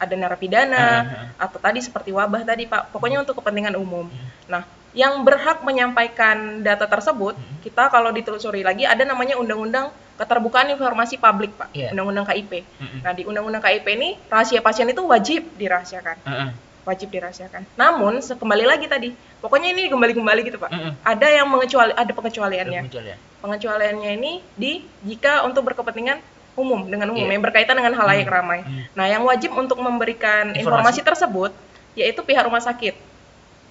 ada 0.00 0.14
narapidana 0.16 1.04
Heeh. 1.04 1.26
atau 1.36 1.60
tadi 1.60 1.84
seperti 1.84 2.10
wabah 2.10 2.42
tadi 2.48 2.64
Pak. 2.64 2.88
Pokoknya 2.88 3.20
untuk 3.20 3.36
kepentingan 3.38 3.76
umum. 3.76 4.08
Mm. 4.08 4.28
Nah, 4.48 4.64
yang 4.96 5.22
berhak 5.22 5.62
menyampaikan 5.62 6.64
data 6.64 6.88
tersebut, 6.88 7.36
Mm. 7.36 7.60
kita 7.62 7.92
kalau 7.92 8.10
ditelusuri 8.10 8.64
lagi 8.64 8.88
ada 8.88 9.04
namanya 9.04 9.36
Undang-Undang 9.38 9.92
Keterbukaan 10.20 10.68
Informasi 10.72 11.16
Publik, 11.16 11.56
Pak. 11.56 11.72
Iya. 11.72 11.96
Undang-Undang 11.96 12.28
KIP. 12.28 12.52
Mm-mm. 12.60 13.00
Nah, 13.00 13.12
di 13.16 13.22
Undang-Undang 13.24 13.62
KIP 13.64 13.86
ini 13.96 14.08
rahasia 14.28 14.60
pasien 14.60 14.84
itu 14.92 15.00
wajib 15.00 15.48
dirahasiakan, 15.56 16.16
Heeh. 16.28 16.50
wajib 16.84 17.08
dirahasiakan. 17.08 17.64
Namun, 17.72 18.20
kembali 18.20 18.64
lagi 18.68 18.84
tadi, 18.84 19.16
pokoknya 19.40 19.72
ini 19.72 19.88
kembali-kembali 19.88 20.40
gitu, 20.44 20.60
Pak. 20.60 20.70
Mm-mm. 20.76 20.92
Ada 21.00 21.40
yang 21.40 21.48
mengecuali 21.48 21.96
ada 21.96 22.12
pengecualiannya. 22.12 22.80
Ya. 22.92 23.16
Pengecualiannya 23.40 24.10
ini 24.20 24.44
di 24.60 24.84
jika 25.08 25.40
untuk 25.48 25.64
berkepentingan 25.72 26.20
umum 26.54 26.86
dengan 26.86 27.08
umum 27.10 27.24
Iya. 27.24 27.34
yang 27.38 27.42
berkaitan 27.42 27.74
dengan 27.74 27.94
halayak 27.94 28.26
Hmm. 28.26 28.36
ramai. 28.36 28.58
Hmm. 28.62 28.82
Nah, 28.92 29.06
yang 29.06 29.22
wajib 29.22 29.50
untuk 29.52 29.78
memberikan 29.78 30.50
Informasi. 30.52 30.98
informasi, 30.98 31.00
tersebut 31.02 31.52
yaitu 31.92 32.20
pihak 32.22 32.42
rumah 32.42 32.60
sakit. 32.60 32.94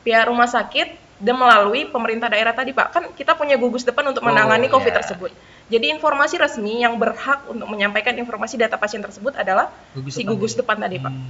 Pihak 0.02 0.26
rumah 0.26 0.48
sakit 0.48 0.88
dan 1.20 1.36
melalui 1.36 1.84
pemerintah 1.86 2.28
daerah 2.28 2.52
tadi, 2.52 2.72
Pak. 2.72 2.88
Kan 2.90 3.04
kita 3.14 3.36
punya 3.36 3.56
gugus 3.56 3.84
depan 3.84 4.08
untuk 4.08 4.24
Oh, 4.24 4.28
menangani 4.28 4.68
COVID 4.68 4.92
iya. 4.92 5.00
tersebut. 5.04 5.32
Jadi 5.70 5.86
informasi 5.92 6.36
resmi 6.36 6.82
yang 6.82 6.98
berhak 6.98 7.46
untuk 7.46 7.68
menyampaikan 7.68 8.16
informasi 8.16 8.58
data 8.58 8.74
pasien 8.74 9.00
tersebut 9.00 9.36
adalah 9.36 9.70
Gugus 9.94 10.18
si 10.18 10.24
depan 10.24 10.32
gugus 10.34 10.54
ya? 10.54 10.58
depan 10.66 10.78
tadi, 10.80 10.98
Pak. 10.98 11.14
Hmm, 11.14 11.30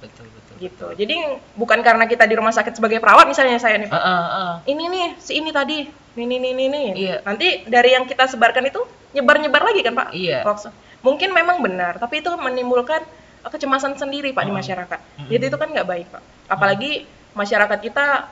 betul 0.00 0.26
betul. 0.26 0.54
Gitu. 0.56 0.86
Jadi 1.04 1.14
bukan 1.52 1.78
karena 1.82 2.06
kita 2.06 2.24
di 2.24 2.34
rumah 2.34 2.50
sakit 2.50 2.72
sebagai 2.72 2.96
perawat 2.96 3.26
misalnya 3.26 3.58
saya 3.58 3.76
nih, 3.76 3.90
Pak. 3.90 3.98
Heeh, 3.98 4.22
heeh. 4.24 4.54
Ini 4.72 4.84
nih, 4.88 5.06
si 5.18 5.32
ini 5.36 5.50
tadi. 5.50 5.78
Ini 6.14 6.34
ini 6.38 6.48
ini 6.54 6.62
ini. 6.70 6.82
Iya. 6.94 7.16
Nanti 7.26 7.66
dari 7.66 7.90
yang 7.94 8.06
kita 8.06 8.30
sebarkan 8.30 8.70
itu 8.70 8.80
nyebar-nyebar 9.14 9.62
lagi 9.66 9.80
kan, 9.82 9.94
Pak? 9.98 10.08
Iya. 10.14 10.46
Mungkin 11.04 11.34
memang 11.34 11.60
benar, 11.60 11.98
tapi 12.00 12.22
itu 12.24 12.30
menimbulkan 12.32 13.02
uh, 13.44 13.50
kecemasan 13.50 13.98
sendiri 13.98 14.32
Pak 14.32 14.46
di 14.46 14.52
Mm. 14.54 14.58
masyarakat. 14.62 14.98
Mm. 15.20 15.28
Jadi 15.28 15.44
itu 15.52 15.56
kan 15.60 15.68
nggak 15.68 15.88
baik 15.90 16.06
Pak. 16.08 16.22
Apalagi 16.48 17.04
masyarakat 17.36 17.78
kita 17.82 18.30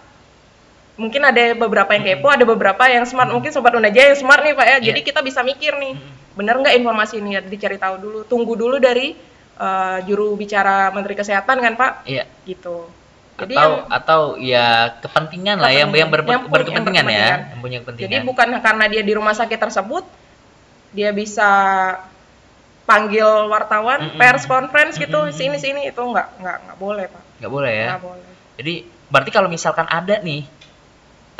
mungkin 0.96 1.20
ada 1.24 1.42
beberapa 1.58 1.90
yang 1.92 2.04
kepo, 2.04 2.28
ada 2.32 2.44
beberapa 2.46 2.84
yang 2.88 3.04
smart. 3.04 3.28
Mungkin 3.34 3.50
sobat 3.52 3.74
Unaja 3.76 4.12
yang 4.12 4.16
smart 4.16 4.40
nih 4.46 4.54
Pak 4.56 4.66
ya. 4.66 4.76
Jadi 4.92 5.00
Iya. 5.02 5.08
kita 5.12 5.20
bisa 5.20 5.40
mikir 5.42 5.76
nih, 5.76 5.98
benar 6.38 6.56
nggak 6.62 6.74
informasi 6.80 7.18
ini 7.20 7.36
dicari 7.50 7.76
tahu 7.76 7.98
dulu, 8.00 8.18
tunggu 8.24 8.56
dulu 8.56 8.76
dari 8.80 9.12
uh, 9.60 9.98
juru 10.06 10.32
bicara 10.38 10.88
Menteri 10.94 11.18
Kesehatan 11.18 11.58
kan 11.60 11.74
Pak, 11.76 11.92
Iya. 12.08 12.24
gitu. 12.46 12.88
Jadi 13.32 13.54
atau 13.56 13.70
yang- 13.72 13.88
atau 13.88 14.20
ya 14.36 14.66
kepentingan 15.00 15.56
lah 15.56 15.72
yang 15.72 15.88
yang, 15.90 16.12
ber-. 16.12 16.22
Yang 16.28 16.46
berkepentingan 16.52 17.04
yang 17.08 17.16
ya, 17.16 17.30
yang 17.52 17.60
punya 17.64 17.78
kepentingan. 17.80 18.06
Jadi 18.12 18.16
bukan 18.28 18.48
karena 18.60 18.84
dia 18.92 19.02
di 19.02 19.12
rumah 19.16 19.32
sakit 19.32 19.58
tersebut 19.58 20.04
dia 20.92 21.08
bisa 21.10 21.48
panggil 22.84 23.48
wartawan, 23.48 24.12
Mm-mm. 24.12 24.18
pers 24.20 24.44
conference 24.44 25.00
gitu, 25.00 25.16
Mm-mm. 25.16 25.32
sini 25.32 25.56
sini 25.56 25.80
itu 25.88 26.02
nggak 26.02 26.28
nggak 26.44 26.56
nggak 26.68 26.78
boleh 26.78 27.06
pak, 27.08 27.22
nggak 27.40 27.52
boleh 27.52 27.72
ya. 27.72 27.86
nggak 27.96 28.02
boleh. 28.04 28.30
Jadi 28.60 28.74
berarti 29.08 29.30
kalau 29.32 29.48
misalkan 29.48 29.88
ada 29.88 30.20
nih 30.20 30.42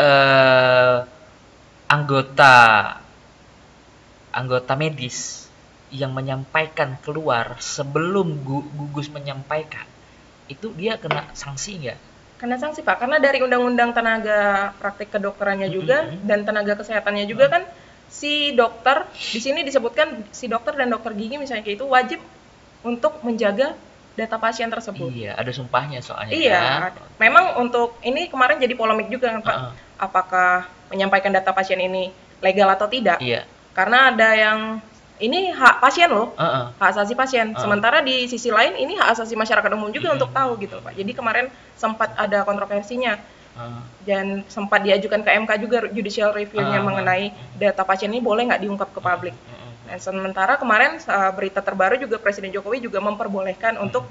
eh 0.01 0.97
anggota 1.87 2.55
anggota 4.33 4.73
medis 4.73 5.45
yang 5.93 6.17
menyampaikan 6.17 6.97
keluar 7.05 7.61
sebelum 7.61 8.41
gu- 8.41 8.65
gugus 8.73 9.13
menyampaikan, 9.13 9.85
itu 10.49 10.73
dia 10.75 10.99
kena 10.99 11.31
sanksi 11.37 11.79
nggak? 11.83 11.99
Kena 12.43 12.59
sanksi 12.59 12.83
pak, 12.83 12.99
karena 12.99 13.23
dari 13.23 13.39
undang-undang 13.39 13.95
tenaga 13.95 14.75
praktik 14.83 15.15
kedokterannya 15.15 15.71
juga 15.71 16.11
Mm-mm. 16.11 16.27
dan 16.27 16.43
tenaga 16.43 16.75
kesehatannya 16.75 17.31
juga 17.31 17.47
kan 17.47 17.63
si 18.13 18.53
dokter 18.53 19.09
di 19.15 19.41
sini 19.41 19.65
disebutkan 19.65 20.29
si 20.35 20.51
dokter 20.51 20.77
dan 20.77 20.93
dokter 20.93 21.17
gigi 21.17 21.41
misalnya 21.41 21.65
kayak 21.65 21.81
itu 21.81 21.87
wajib 21.89 22.21
untuk 22.83 23.23
menjaga 23.23 23.79
data 24.13 24.37
pasien 24.37 24.69
tersebut. 24.69 25.09
Iya, 25.09 25.33
ada 25.39 25.49
sumpahnya 25.55 26.05
soalnya. 26.05 26.37
Iya, 26.37 26.61
kan? 26.93 26.93
memang 27.17 27.57
untuk 27.63 27.97
ini 28.05 28.29
kemarin 28.29 28.61
jadi 28.61 28.77
polemik 28.77 29.09
juga 29.09 29.33
kan 29.33 29.41
Pak. 29.41 29.57
Heeh. 29.57 29.73
Apakah 30.03 30.69
menyampaikan 30.93 31.33
data 31.33 31.55
pasien 31.57 31.81
ini 31.81 32.13
legal 32.45 32.69
atau 32.69 32.91
tidak? 32.91 33.23
Iya. 33.25 33.49
Karena 33.73 34.13
ada 34.13 34.29
yang 34.37 34.59
ini 35.21 35.53
hak 35.53 35.81
pasien 35.81 36.09
loh, 36.09 36.33
Heeh. 36.35 36.65
hak 36.79 36.89
asasi 36.95 37.13
pasien. 37.13 37.53
Ah. 37.53 37.61
Sementara 37.61 38.01
di 38.01 38.25
sisi 38.27 38.49
lain 38.49 38.79
ini 38.79 38.97
hak 38.97 39.13
asasi 39.13 39.37
masyarakat 39.37 39.71
umum 39.75 39.93
juga 39.93 40.11
Mm-mm. 40.11 40.19
untuk 40.23 40.31
tahu 40.33 40.57
gitu 40.63 40.81
Pak. 40.81 40.97
Jadi 40.97 41.13
kemarin 41.13 41.47
sempat 41.77 42.17
ada 42.17 42.43
kontroversinya 42.43 43.21
Heeh. 43.53 43.81
dan 44.03 44.25
sempat 44.49 44.81
diajukan 44.81 45.21
ke 45.21 45.31
MK 45.45 45.51
juga 45.61 45.79
judicial 45.93 46.33
review-nya 46.33 46.81
Ah. 46.81 46.87
mengenai 46.87 47.25
data 47.55 47.85
pasien 47.85 48.09
ini 48.09 48.25
boleh 48.25 48.49
nggak 48.49 48.63
diungkap 48.65 48.89
ke 48.95 49.01
publik. 49.01 49.37
Dan 49.83 49.99
sementara 49.99 50.57
kemarin 50.57 50.97
uh, 51.05 51.31
berita 51.37 51.61
terbaru 51.61 52.01
juga 52.01 52.17
Presiden 52.17 52.49
Jokowi 52.49 52.81
juga 52.81 53.03
memperbolehkan 53.03 53.77
untuk 53.77 54.09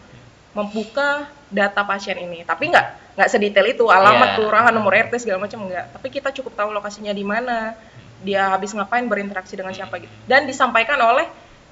membuka 0.51 1.25
data 1.47 1.81
pasien 1.87 2.19
ini. 2.19 2.43
Tapi 2.43 2.69
nggak 2.69 3.15
nggak 3.17 3.29
sedetail 3.31 3.67
itu 3.71 3.87
alamat 3.87 4.35
Iya. 4.35 4.35
kelurahan 4.37 4.73
nomor 4.75 4.91
RT 4.93 5.23
segala 5.23 5.39
macam 5.47 5.63
nggak. 5.65 5.95
Tapi 5.95 6.07
kita 6.11 6.29
cukup 6.35 6.53
tahu 6.53 6.69
lokasinya 6.75 7.15
di 7.15 7.23
mana, 7.23 7.73
dia 8.21 8.53
habis 8.53 8.71
ngapain 8.71 9.05
berinteraksi 9.05 9.57
dengan 9.57 9.73
siapa 9.73 9.97
gitu. 10.01 10.13
Dan 10.25 10.45
disampaikan 10.45 10.97
oleh 11.01 11.27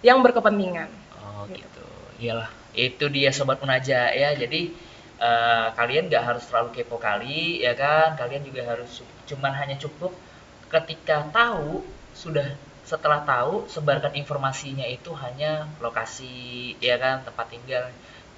yang 0.06 0.22
berkepentingan. 0.22 0.90
Oh 1.20 1.46
Gitu. 1.50 1.86
Iyalah, 2.20 2.52
itu 2.76 3.06
dia 3.08 3.32
sobat 3.32 3.64
Unaja 3.64 4.12
ya. 4.12 4.36
Jadi 4.36 4.74
eh, 5.18 5.68
kalian 5.74 6.12
nggak 6.12 6.24
harus 6.24 6.44
terlalu 6.50 6.70
kepo 6.76 6.98
kali 7.00 7.64
ya 7.64 7.74
kan. 7.74 8.20
Kalian 8.20 8.44
juga 8.44 8.66
harus 8.68 9.02
cuman 9.30 9.54
hanya 9.56 9.78
cukup 9.78 10.12
ketika 10.70 11.26
tahu 11.34 11.82
sudah 12.14 12.54
setelah 12.90 13.22
tahu 13.22 13.70
sebarkan 13.70 14.18
informasinya 14.18 14.86
itu 14.90 15.14
hanya 15.14 15.70
lokasi 15.78 16.74
ya 16.82 16.98
kan 16.98 17.22
tempat 17.22 17.46
tinggal 17.54 17.86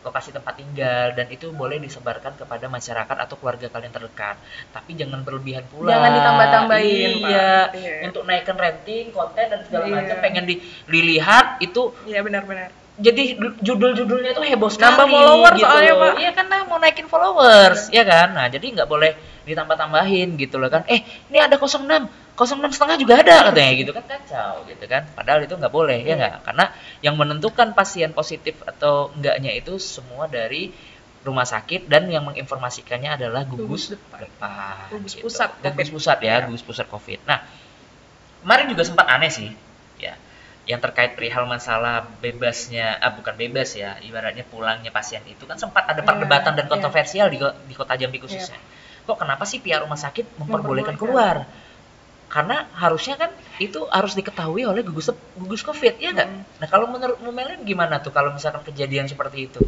lokasi 0.01 0.29
tempat 0.31 0.53
tinggal 0.55 1.13
dan 1.13 1.29
itu 1.29 1.49
boleh 1.51 1.77
disebarkan 1.77 2.33
kepada 2.35 2.65
masyarakat 2.65 3.17
atau 3.19 3.35
keluarga 3.35 3.67
kalian 3.67 3.89
terdekat 3.89 4.35
tapi 4.69 4.93
jangan 4.93 5.21
berlebihan 5.21 5.61
pula 5.67 5.91
Jangan 5.91 6.11
ditambah-tambahin, 6.11 7.11
Pak. 7.15 7.29
iya 7.29 7.53
Iya. 7.71 7.95
untuk 8.05 8.23
naikkan 8.23 8.55
rating 8.55 9.09
konten 9.09 9.45
dan 9.45 9.61
segala 9.61 9.85
Iya. 9.85 9.95
macam 9.95 10.17
pengen 10.19 10.43
di- 10.45 10.59
dilihat 10.85 11.57
itu 11.59 11.93
Iya 12.03 12.21
benar-benar. 12.21 12.73
jadi 12.93 13.23
du- 13.35 13.57
judul-judulnya 13.57 14.31
tuh 14.31 14.43
heboh 14.43 14.69
sekali 14.69 14.89
Nambah 14.91 15.07
follower 15.07 15.51
gitu 15.53 15.63
soalnya, 15.63 15.91
loh. 15.91 16.01
Pak. 16.03 16.13
iya 16.17 16.31
kan 16.31 16.45
nah, 16.47 16.61
mau 16.65 16.77
naikin 16.77 17.07
followers 17.07 17.81
ya 17.89 18.03
kan 18.03 18.27
nah 18.31 18.45
jadi 18.45 18.65
nggak 18.67 18.85
boleh 18.85 19.11
ditambah-tambahin 19.43 20.33
gitu 20.35 20.57
loh 20.57 20.69
kan 20.69 20.81
eh 20.87 21.01
ini 21.27 21.37
ada 21.37 21.57
06 21.57 22.05
06 22.33 22.73
setengah 22.73 22.97
juga 22.97 23.13
ada 23.19 23.35
katanya 23.47 23.71
gitu 23.75 23.91
kan 23.91 24.03
kacau 24.03 24.65
gitu 24.65 24.85
kan 24.85 25.03
padahal 25.13 25.41
itu 25.41 25.53
nggak 25.53 25.69
boleh 25.69 25.99
ya 25.99 26.07
Iya. 26.07 26.15
nggak 26.17 26.33
karena 26.43 26.65
yang 26.99 27.15
menentukan 27.15 27.71
pasien 27.71 28.11
positif 28.11 28.57
atau 28.63 29.13
enggaknya 29.13 29.51
itu 29.53 29.77
semua 29.77 30.25
dari 30.25 30.73
rumah 31.21 31.45
sakit 31.45 31.85
dan 31.85 32.09
yang 32.09 32.25
menginformasikannya 32.25 33.13
adalah 33.13 33.45
gugus, 33.45 33.61
Gugus 33.61 33.85
depan. 33.93 34.19
depan 34.25 34.75
Gugus 34.89 35.13
gitu. 35.13 35.23
pusat 35.23 35.49
gugus 35.55 35.69
COVID. 35.69 35.93
pusat 35.93 36.17
ya 36.19 36.27
Iya. 36.31 36.37
gugus 36.49 36.63
pusat 36.63 36.87
covid 36.87 37.19
nah 37.23 37.39
kemarin 38.41 38.65
juga 38.67 38.83
sempat 38.83 39.05
aneh 39.07 39.29
sih 39.29 39.49
ya 39.97 40.17
yang 40.63 40.77
terkait 40.77 41.13
perihal 41.13 41.45
masalah 41.45 42.05
bebasnya 42.17 42.97
ah 42.97 43.11
bukan 43.11 43.33
bebas 43.35 43.75
ya 43.75 43.97
ibaratnya 44.01 44.41
pulangnya 44.43 44.89
pasien 44.89 45.21
itu 45.25 45.45
kan 45.45 45.57
sempat 45.57 45.85
ada 45.85 45.99
Iya, 45.99 46.07
perdebatan 46.07 46.53
dan 46.55 46.65
iya. 46.65 46.71
kontroversial 46.71 47.27
di, 47.27 47.37
ko- 47.37 47.53
di 47.65 47.73
kota 47.73 47.93
Jambi 47.93 48.17
khususnya 48.17 48.57
kok 49.01 49.17
kenapa 49.17 49.43
sih 49.43 49.57
pihak 49.57 49.81
rumah 49.81 49.97
sakit 49.97 50.37
memperbolehkan 50.37 50.93
Memperbolehkan. 50.93 50.95
keluar 50.97 51.35
karena 52.31 52.63
harusnya 52.73 53.15
kan 53.15 53.29
itu 53.59 53.83
harus 53.87 54.15
diketahui 54.15 54.63
oleh 54.63 54.81
gugus 54.81 55.11
gugus 55.35 55.61
covid 55.61 55.99
ya 55.99 56.15
nggak 56.15 56.25
Hmm. 56.25 56.41
nah 56.57 56.67
kalau 56.67 56.87
menurut 56.87 57.19
Mumelin 57.19 57.61
gimana 57.61 57.99
tuh 57.99 58.09
kalau 58.09 58.31
misalkan 58.31 58.63
kejadian 58.63 59.05
seperti 59.05 59.45
itu 59.45 59.59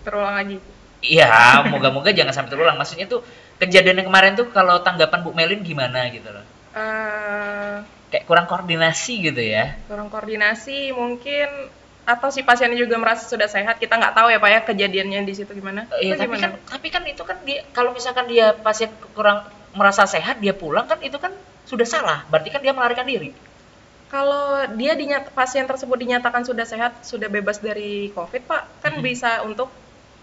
Terulang 0.00 0.32
lagi. 0.32 0.56
Iya, 1.00 1.28
moga-moga 1.68 2.08
jangan 2.08 2.32
sampai 2.32 2.50
terulang. 2.50 2.76
Maksudnya 2.76 3.04
tuh 3.04 3.20
kejadian 3.56 4.00
yang 4.00 4.08
kemarin 4.08 4.32
tuh 4.32 4.48
kalau 4.48 4.80
tanggapan 4.80 5.20
Bu 5.20 5.32
Melin 5.32 5.60
gimana 5.60 6.08
gitu 6.08 6.28
loh. 6.28 6.44
Eh, 6.72 7.76
Kayak 8.08 8.24
kurang 8.24 8.44
koordinasi 8.44 9.20
gitu 9.22 9.38
ya. 9.38 9.76
kurang 9.86 10.08
koordinasi 10.08 10.90
mungkin 10.90 11.48
atau 12.02 12.28
si 12.28 12.42
pasiennya 12.42 12.74
juga 12.74 12.96
merasa 12.96 13.22
sudah 13.24 13.46
sehat 13.46 13.76
kita 13.76 13.94
nggak 13.94 14.12
tahu 14.12 14.28
ya 14.28 14.36
pak 14.36 14.50
ya 14.50 14.60
kejadiannya 14.64 15.20
di 15.22 15.32
situ 15.32 15.52
gimana 15.52 15.86
Iya, 15.96 16.16
Itu 16.16 16.20
tapi 16.20 16.26
gimana? 16.26 16.42
kan 16.42 16.52
tapi 16.66 16.88
kan 16.88 17.02
itu 17.06 17.22
kan 17.22 17.36
dia 17.44 17.62
kalau 17.70 17.92
misalkan 17.92 18.26
dia 18.26 18.50
pasien 18.56 18.90
kurang 19.12 19.44
merasa 19.72 20.02
sehat 20.04 20.36
dia 20.36 20.50
pulang 20.52 20.84
kan 20.84 20.98
itu 21.00 21.14
kan 21.16 21.30
sudah 21.70 21.86
salah. 21.86 22.18
Berarti 22.26 22.50
kan 22.50 22.60
dia 22.60 22.74
melarikan 22.74 23.06
diri. 23.06 23.30
kalau 24.10 24.58
dia 24.74 24.98
dinyat 24.98 25.30
pasien 25.30 25.70
tersebut 25.70 25.94
dinyatakan 25.94 26.42
sudah 26.42 26.66
sehat 26.66 26.98
sudah 27.06 27.30
bebas 27.30 27.62
dari 27.62 28.10
covid 28.10 28.42
pak 28.42 28.66
kan 28.82 28.98
Mhm. 28.98 29.06
bisa 29.06 29.38
untuk 29.46 29.70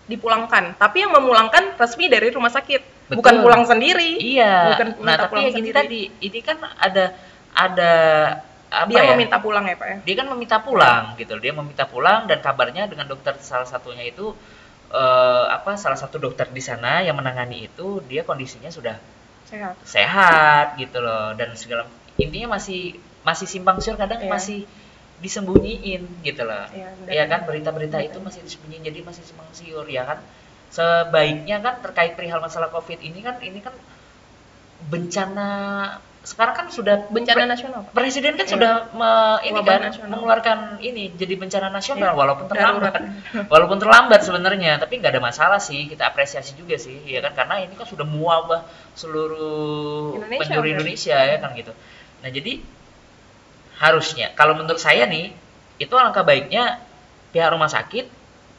dipulangkan 0.08 0.76
tapi 0.76 1.08
yang 1.08 1.16
memulangkan 1.16 1.72
resmi 1.80 2.08
dari 2.08 2.28
rumah 2.28 2.52
sakit 2.52 2.84
Betul. 3.08 3.16
bukan 3.16 3.36
pulang 3.40 3.64
sendiri 3.64 4.20
Iya. 4.20 4.76
bukan 4.76 4.88
nah, 5.00 5.16
tapi 5.16 5.32
pulang 5.32 5.46
ya 5.48 5.52
gini 5.56 5.72
sendiri. 5.72 5.80
tadi, 5.80 6.02
ini 6.20 6.40
kan 6.44 6.58
ada 6.60 7.16
ada 7.56 7.92
apa 8.68 8.92
dia 8.92 9.08
ya? 9.08 9.16
meminta 9.16 9.40
pulang 9.40 9.64
ya 9.64 9.76
pak 9.80 9.88
ya 9.88 9.98
Dia 10.04 10.16
kan 10.20 10.28
meminta 10.28 10.58
pulang 10.60 11.04
gitu. 11.16 11.34
Dia 11.40 11.54
meminta 11.56 11.88
pulang 11.88 12.28
dan 12.28 12.44
kabarnya 12.44 12.92
dengan 12.92 13.08
dokter 13.08 13.40
salah 13.40 13.64
satunya 13.64 14.04
itu 14.04 14.36
eh, 14.92 15.46
apa 15.48 15.80
salah 15.80 15.96
satu 15.96 16.20
dokter 16.20 16.48
di 16.52 16.60
sana 16.60 17.00
yang 17.04 17.16
menangani 17.16 17.68
itu 17.68 18.04
dia 18.04 18.28
kondisinya 18.28 18.68
sudah 18.68 19.00
sehat 19.50 19.76
sehat 19.96 20.68
gitu 20.82 20.98
loh 21.06 21.32
dan 21.40 21.50
segala 21.62 21.84
intinya 22.24 22.56
masih 22.60 22.82
masih 23.28 23.48
simpang 23.54 23.78
siur 23.84 23.96
kadang 24.00 24.20
Iya. 24.24 24.32
masih 24.36 24.60
disembunyiin 25.24 26.04
gitu 26.28 26.44
loh. 26.46 26.66
Iya, 26.70 26.88
benar. 27.00 27.10
Iya 27.14 27.24
kan 27.32 27.40
berita-berita 27.50 27.98
itu 28.08 28.18
masih 28.22 28.42
disembunyiin 28.46 28.84
jadi 28.90 29.00
masih 29.10 29.24
simpang 29.26 29.50
siur 29.58 29.86
ya 29.90 30.04
kan. 30.10 30.20
Sebaiknya 30.76 31.58
kan 31.66 31.76
terkait 31.86 32.14
perihal 32.18 32.40
masalah 32.44 32.70
Covid 32.76 33.00
ini 33.02 33.20
kan 33.26 33.36
ini 33.42 33.60
kan 33.66 33.74
bencana 34.92 35.50
sekarang 36.28 36.56
kan 36.56 36.68
sudah 36.68 37.08
bencana 37.08 37.48
nasional 37.48 37.88
Presiden 37.90 38.36
kan 38.36 38.44
Iya. 38.44 38.52
sudah 38.52 38.72
me- 38.92 39.40
ini 39.48 39.56
Wabah 39.58 39.72
kan 39.72 39.82
nasional. 39.88 40.12
mengeluarkan 40.12 40.58
ini 40.82 41.16
jadi 41.16 41.34
bencana 41.34 41.72
nasional 41.72 42.12
Iya, 42.12 42.20
walaupun 42.20 42.46
terlambat. 42.46 42.92
darurat. 42.92 43.04
walaupun 43.54 43.78
terlambat 43.80 44.20
sebenarnya, 44.22 44.76
tapi 44.76 45.00
nggak 45.00 45.16
ada 45.16 45.24
masalah 45.24 45.56
sih. 45.58 45.88
Kita 45.88 46.04
apresiasi 46.06 46.52
juga 46.54 46.76
sih, 46.76 47.00
ya 47.02 47.24
kan 47.24 47.32
karena 47.32 47.64
ini 47.64 47.72
kan 47.74 47.88
sudah 47.88 48.04
mewabah 48.04 48.68
seluruh 48.92 50.20
Indonesia, 50.20 50.42
penjuru? 50.44 50.68
Indonesia 50.68 51.16
ya 51.16 51.38
kan 51.40 51.50
gitu. 51.56 51.72
Nah, 52.20 52.30
jadi 52.30 52.54
harusnya 53.78 54.34
kalau 54.34 54.58
menurut 54.58 54.80
saya 54.80 55.06
nih 55.06 55.32
itu 55.78 55.94
alangkah 55.94 56.26
baiknya 56.26 56.82
pihak 57.30 57.54
rumah 57.54 57.70
sakit 57.70 58.10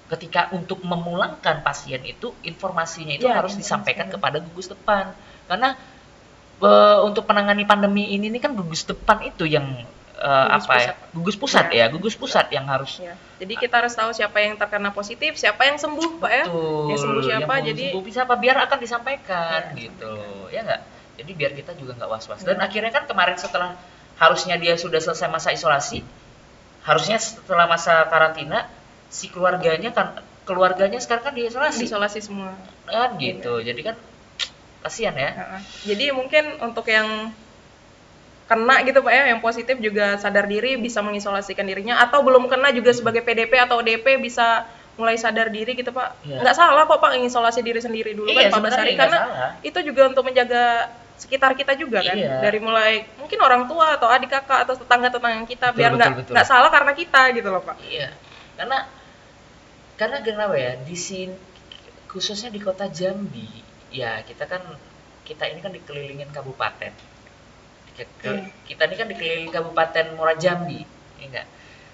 ketika 0.09 0.49
untuk 0.51 0.81
memulangkan 0.81 1.61
pasien 1.61 2.01
itu 2.03 2.33
informasinya 2.41 3.13
itu 3.13 3.27
Iya, 3.27 3.37
harus 3.37 3.53
informasi. 3.53 3.61
disampaikan 3.61 4.07
kepada 4.09 4.41
gugus 4.41 4.71
depan 4.71 5.13
karena 5.45 5.75
eh, 6.61 6.99
untuk 7.03 7.25
menangani 7.25 7.63
pandemi 7.63 8.05
ini 8.09 8.27
ini 8.27 8.39
kan 8.39 8.53
gugus 8.53 8.83
depan 8.83 9.23
itu 9.23 9.45
yang 9.45 9.67
eh, 10.15 10.47
Gugus 10.49 10.67
apa 10.67 10.73
ya 10.75 10.91
pusat. 10.91 10.97
gugus 11.15 11.37
pusat 11.37 11.67
Iya. 11.69 11.79
ya 11.79 11.87
gugus 11.89 12.15
pusat 12.15 12.47
yang 12.51 12.67
harus 12.67 12.99
Ya. 12.99 13.15
Jadi 13.39 13.55
kita 13.57 13.79
harus 13.79 13.95
tahu 13.95 14.11
siapa 14.11 14.39
yang 14.39 14.55
terkena 14.55 14.91
positif, 14.91 15.35
siapa 15.35 15.63
yang 15.63 15.79
sembuh, 15.79 16.19
Pak 16.19 16.33
ya. 16.33 16.45
Yang 16.91 16.99
sembuh 17.01 17.23
siapa, 17.23 17.53
belum 17.55 17.69
jadi- 17.71 17.89
sembuh 17.89 18.03
bisa 18.03 18.21
apa 18.25 18.35
biar 18.35 18.57
akan 18.61 18.79
disampaikan 18.79 19.61
Iya, 19.73 19.79
gitu. 19.79 20.13
Ya 20.51 20.61
enggak? 20.61 20.81
Jadi 21.17 21.31
biar 21.33 21.53
kita 21.53 21.73
juga 21.75 21.95
nggak 21.95 22.07
was-was. 22.09 22.43
Iya. 22.43 22.47
Dan 22.49 22.59
akhirnya 22.59 22.91
kan 22.91 23.07
kemarin 23.07 23.39
setelah 23.39 23.79
harusnya 24.19 24.59
dia 24.59 24.75
sudah 24.75 24.99
selesai 24.99 25.27
masa 25.27 25.51
isolasi, 25.51 26.03
harusnya 26.83 27.19
setelah 27.19 27.67
masa 27.67 28.03
karantina 28.07 28.67
si 29.09 29.31
keluarganya 29.31 29.91
kan 29.91 30.19
keluarganya 30.43 30.99
sekarang 30.99 31.31
kan 31.31 31.35
diisolasi 31.35 31.87
Isolasi 31.87 32.19
semua. 32.19 32.59
kan 32.85 33.15
gitu. 33.17 33.61
Jadi 33.61 33.81
kan 33.85 33.95
kasihan 34.81 35.15
ya. 35.15 35.31
Jadi 35.85 36.11
mungkin 36.11 36.59
untuk 36.61 36.87
yang 36.87 37.31
kena 38.49 38.81
gitu 38.81 39.05
Pak 39.05 39.13
ya, 39.13 39.25
yang 39.29 39.41
positif 39.45 39.77
juga 39.77 40.17
sadar 40.17 40.49
diri 40.49 40.81
bisa 40.81 41.05
mengisolasikan 41.05 41.69
dirinya 41.69 42.01
atau 42.01 42.25
belum 42.25 42.49
kena 42.49 42.73
juga 42.73 42.97
sebagai 42.97 43.21
PDP 43.21 43.61
atau 43.61 43.85
ODP 43.85 44.17
bisa 44.17 44.65
mulai 44.97 45.21
sadar 45.21 45.53
diri 45.53 45.77
gitu 45.77 45.93
Pak. 45.93 46.25
Iya. 46.25 46.41
Nggak 46.43 46.57
salah 46.57 46.89
kok 46.89 46.99
Pak 46.99 47.11
mengisolasi 47.15 47.61
diri 47.61 47.79
sendiri 47.79 48.17
dulu 48.17 48.33
Iya, 48.33 48.49
kan 48.49 48.65
14 48.65 48.73
hari 48.73 48.73
sebenarnya 48.73 48.83
nggak 48.89 48.99
karena 49.05 49.19
salah. 49.21 49.51
itu 49.61 49.79
juga 49.85 50.03
untuk 50.09 50.25
menjaga 50.25 50.65
sekitar 51.19 51.51
kita 51.55 51.75
juga 51.75 51.99
kan 52.01 52.15
Iya. 52.15 52.39
dari 52.41 52.59
mulai 52.63 53.03
mungkin 53.19 53.39
orang 53.43 53.67
tua 53.67 53.99
atau 53.99 54.07
adik 54.07 54.31
kakak 54.31 54.65
atau 54.65 54.75
tetangga-tetangga 54.79 55.45
kita 55.45 55.67
Betul, 55.71 55.79
biar 55.83 55.91
nggak 55.99 56.11
nggak 56.31 56.47
salah 56.47 56.71
karena 56.71 56.93
kita 56.95 57.23
gitu 57.37 57.49
loh 57.51 57.63
Pak. 57.63 57.77
Iya, 57.85 58.09
karena 58.57 58.79
karena 59.99 60.17
kenapa 60.23 60.55
ya 60.55 60.73
di 60.79 60.95
sini 60.95 61.35
khususnya 62.09 62.49
di 62.49 62.63
kota 62.63 62.87
Jambi, 62.89 63.45
ya 63.93 64.21
kita 64.29 64.45
kan 64.49 64.63
kita 65.29 65.45
ini 65.53 65.61
kan 65.65 65.73
dikelilingin 65.77 66.31
kabupaten. 66.33 66.93
Ke- 67.97 68.07
ke- 68.23 68.31
Iya. 68.31 68.45
Kita 68.69 68.83
ini 68.89 68.95
kan 69.01 69.09
dikelilingi 69.11 69.51
kabupaten 69.51 70.07
Muara 70.17 70.35
Jambi, 70.39 70.81
ya 71.19 71.25
enggak? 71.29 71.47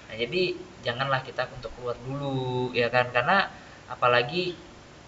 Nah 0.07 0.15
jadi 0.21 0.41
janganlah 0.85 1.21
kita 1.25 1.43
untuk 1.55 1.71
keluar 1.75 1.97
dulu, 2.07 2.71
ya 2.77 2.87
kan? 2.93 3.09
Karena 3.15 3.49
apalagi 3.89 4.53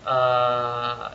eh, 0.08 1.08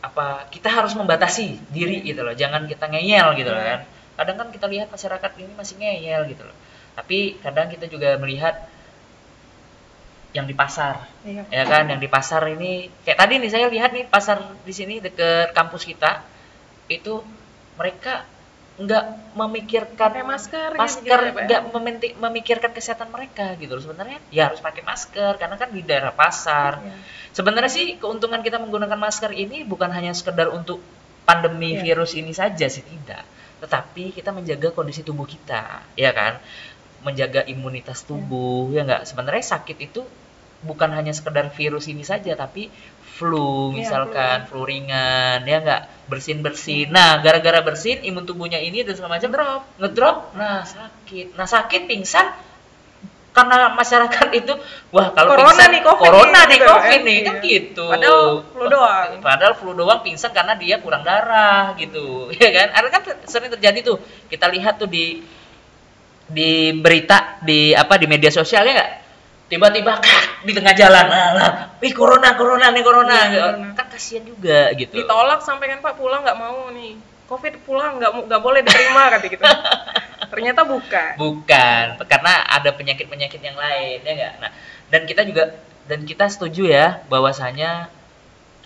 apa 0.00 0.26
kita 0.54 0.68
harus 0.72 0.92
membatasi 0.96 1.60
diri 1.76 2.00
gitu 2.08 2.24
loh, 2.24 2.32
jangan 2.32 2.64
kita 2.64 2.88
ngeyel 2.88 3.36
gitu 3.36 3.50
loh 3.52 3.60
Iya. 3.62 3.70
kan. 3.76 3.80
Kadang 4.18 4.36
kan 4.40 4.48
kita 4.54 4.66
lihat 4.72 4.88
masyarakat 4.94 5.30
ini 5.40 5.52
masih 5.56 5.74
ngeyel 5.80 6.22
gitu 6.32 6.42
loh. 6.48 6.56
Tapi 6.96 7.36
kadang 7.44 7.68
kita 7.72 7.86
juga 7.90 8.16
melihat 8.22 8.54
yang 10.30 10.46
di 10.46 10.54
pasar 10.54 11.04
Iya. 11.20 11.42
ya 11.48 11.64
kan 11.64 11.84
yang 11.86 11.98
di 11.98 12.06
pasar 12.06 12.42
ini 12.48 12.86
kayak 13.02 13.18
tadi 13.18 13.34
nih 13.36 13.50
saya 13.50 13.66
lihat 13.66 13.90
nih 13.90 14.06
pasar 14.06 14.38
di 14.62 14.70
sini 14.70 14.98
deket 14.98 15.50
kampus 15.50 15.82
kita 15.82 16.22
itu 16.86 17.18
mereka 17.74 18.24
nggak 18.76 19.04
memikirkan 19.36 20.08
Pakai 20.08 20.24
masker 20.24 20.68
gitu 20.72 20.80
masker 20.80 21.18
gitu 21.20 21.28
ya, 21.28 21.36
ya? 21.36 21.44
nggak 21.44 21.62
mementi- 21.70 22.16
memikirkan 22.16 22.70
kesehatan 22.70 23.08
mereka 23.08 23.52
gitu 23.54 23.76
loh 23.76 23.82
sebenarnya 23.82 24.18
ya 24.30 24.48
harus 24.48 24.58
pakai 24.58 24.80
masker 24.80 25.36
karena 25.36 25.56
kan 25.56 25.68
di 25.68 25.82
daerah 25.82 26.14
pasar 26.14 26.80
Iya. 26.80 26.94
sebenarnya 27.30 27.68
sih 27.68 27.86
keuntungan 27.96 28.40
kita 28.40 28.56
menggunakan 28.56 28.96
masker 28.96 29.34
ini 29.34 29.62
bukan 29.62 29.90
hanya 29.90 30.10
sekedar 30.10 30.48
untuk 30.48 30.80
pandemi 31.22 31.76
Iya. 31.76 31.92
virus 31.92 32.14
ini 32.14 32.32
saja 32.32 32.66
sih 32.66 32.80
tidak 32.80 33.26
tetapi 33.60 34.16
kita 34.16 34.32
menjaga 34.32 34.72
kondisi 34.72 35.04
tubuh 35.04 35.28
kita 35.28 35.84
ya 35.92 36.10
kan 36.10 36.40
menjaga 37.00 37.44
imunitas 37.44 38.04
tubuh 38.04 38.68
ya 38.70 38.84
enggak 38.84 39.08
sebenarnya 39.08 39.44
sakit 39.46 39.78
itu 39.80 40.02
bukan 40.60 40.92
hanya 40.92 41.10
sekedar 41.10 41.48
virus 41.50 41.88
ini 41.88 42.04
saja 42.04 42.36
tapi 42.36 42.68
flu 43.16 43.72
Iya, 43.72 43.76
misalkan 43.84 44.38
flu 44.48 44.64
ringan 44.64 45.44
ya 45.44 45.60
enggak 45.60 45.82
bersin 46.08 46.40
bersin 46.40 46.88
nah 46.88 47.20
gara-gara 47.20 47.60
bersin 47.60 48.00
imun 48.02 48.24
tubuhnya 48.24 48.60
ini 48.60 48.84
dan 48.84 48.92
segala 48.92 49.16
macam 49.16 49.30
Drop. 49.32 49.62
ngedrop 49.76 50.16
nah 50.36 50.60
sakit 50.62 51.32
nah 51.34 51.48
sakit 51.48 51.88
pingsan 51.88 52.28
karena 53.30 53.70
masyarakat 53.72 54.28
itu 54.42 54.52
wah 54.90 55.14
kalau 55.14 55.32
Corona 55.32 55.54
pingsan, 55.54 55.70
nih, 55.70 55.82
COVID 55.86 56.02
corona 56.02 56.40
nih, 56.44 56.56
gitu, 56.58 56.66
covid 56.66 57.00
ya. 57.00 57.06
nih 57.06 57.18
kan 57.22 57.34
Iya. 57.36 57.44
gitu 57.46 57.84
Padahal 57.88 58.20
flu 58.42 58.64
doang. 58.66 59.08
padahal 59.22 59.54
flu 59.54 59.70
doang 59.72 60.00
pingsan 60.02 60.30
karena 60.34 60.52
dia 60.58 60.76
kurang 60.82 61.00
darah 61.00 61.72
gitu 61.78 62.26
ya 62.42 62.48
kan 62.50 62.68
ada 62.74 62.88
kan 62.90 63.00
sering 63.24 63.48
terjadi 63.48 63.80
tuh 63.80 63.96
kita 64.26 64.50
lihat 64.50 64.76
tuh 64.76 64.90
di 64.90 65.22
di 66.30 66.74
berita 66.78 67.42
di 67.42 67.74
apa 67.74 67.98
di 67.98 68.06
media 68.06 68.30
sosial 68.30 68.62
ya 68.64 68.72
nggak? 68.74 68.92
Tiba-tiba 69.50 69.98
kak, 69.98 70.46
di 70.46 70.54
tengah 70.54 70.74
jalan. 70.78 71.06
Nah, 71.10 71.52
wih 71.82 71.90
corona 71.90 72.38
corona 72.38 72.70
nih 72.70 72.86
corona. 72.86 73.16
Iya, 73.26 73.40
corona. 73.50 73.68
kan 73.74 73.86
kasihan 73.90 74.22
juga 74.22 74.70
gitu. 74.78 74.94
Ditolak 74.94 75.42
sampai 75.42 75.74
kan 75.74 75.82
Pak 75.82 75.98
pulang 75.98 76.22
nggak 76.22 76.38
mau 76.38 76.70
nih. 76.70 76.94
Covid 77.26 77.58
pulang 77.66 77.98
nggak 77.98 78.30
nggak 78.30 78.42
boleh 78.42 78.62
diterima 78.62 79.10
kata 79.10 79.26
gitu. 79.26 79.42
Ternyata 80.30 80.62
bukan. 80.62 81.10
Bukan, 81.18 81.84
karena 82.06 82.32
ada 82.46 82.70
penyakit-penyakit 82.70 83.42
yang 83.42 83.58
lain 83.58 83.98
ya 84.06 84.12
enggak. 84.14 84.34
Nah, 84.38 84.50
dan 84.86 85.02
kita 85.10 85.26
juga 85.26 85.58
dan 85.90 86.06
kita 86.06 86.30
setuju 86.30 86.70
ya 86.70 87.02
bahwasanya 87.10 87.90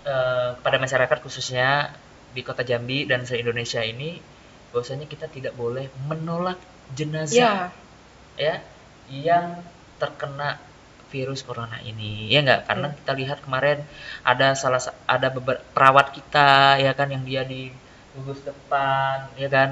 eh, 0.05 0.49
pada 0.61 0.77
masyarakat 0.77 1.17
khususnya 1.25 1.97
di 2.37 2.45
Kota 2.45 2.61
Jambi 2.61 3.09
dan 3.09 3.25
se-Indonesia 3.25 3.81
ini 3.81 4.21
bahwasanya 4.69 5.09
kita 5.09 5.25
tidak 5.33 5.57
boleh 5.57 5.89
menolak 6.05 6.61
jenazah 6.93 7.35
ya 7.35 7.53
ya 8.37 8.55
yang 9.09 9.45
terkena 10.01 10.59
virus 11.11 11.41
corona 11.47 11.79
ini 11.85 12.27
ya 12.33 12.43
enggak 12.43 12.61
karena 12.67 12.87
Hmm. 12.91 12.97
kita 12.99 13.11
lihat 13.21 13.39
kemarin 13.45 13.79
ada 14.25 14.47
salah 14.57 14.81
sa- 14.83 14.97
ada 15.07 15.27
beberapa 15.31 15.61
perawat 15.75 16.11
kita 16.17 16.77
ya 16.83 16.91
kan 16.97 17.07
yang 17.13 17.23
dia 17.23 17.41
di 17.47 17.71
gugus 18.15 18.41
depan 18.43 19.31
ya 19.39 19.47
kan 19.47 19.69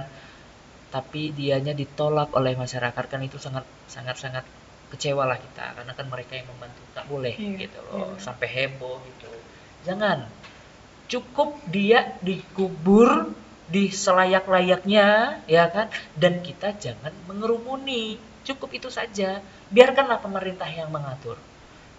tapi 0.93 1.33
dianya 1.33 1.73
ditolak 1.73 2.29
oleh 2.37 2.53
masyarakat 2.53 3.05
kan 3.11 3.21
itu 3.25 3.37
sangat 3.41 3.65
sangat 3.89 4.15
sangat 4.21 4.45
kecewa 4.93 5.25
lah 5.25 5.37
kita 5.41 5.73
karena 5.73 5.91
kan 5.97 6.05
mereka 6.05 6.37
yang 6.37 6.47
membantu 6.53 6.81
tak 6.93 7.05
boleh 7.09 7.33
Iya, 7.33 7.65
gitu 7.65 7.79
loh 7.89 8.13
iya. 8.13 8.21
sampai 8.21 8.47
heboh 8.47 9.01
gitu 9.09 9.29
jangan 9.83 10.29
cukup 11.09 11.49
dia 11.69 11.99
dikubur 12.21 13.09
di 13.67 13.89
selayak-layaknya 13.91 15.39
ya 15.47 15.65
kan? 15.71 15.87
Dan 16.17 16.43
kita 16.43 16.75
jangan 16.75 17.13
mengerumuni. 17.29 18.19
Cukup 18.43 18.75
itu 18.75 18.91
saja. 18.91 19.39
Biarkanlah 19.71 20.19
pemerintah 20.19 20.67
yang 20.67 20.91
mengatur. 20.91 21.39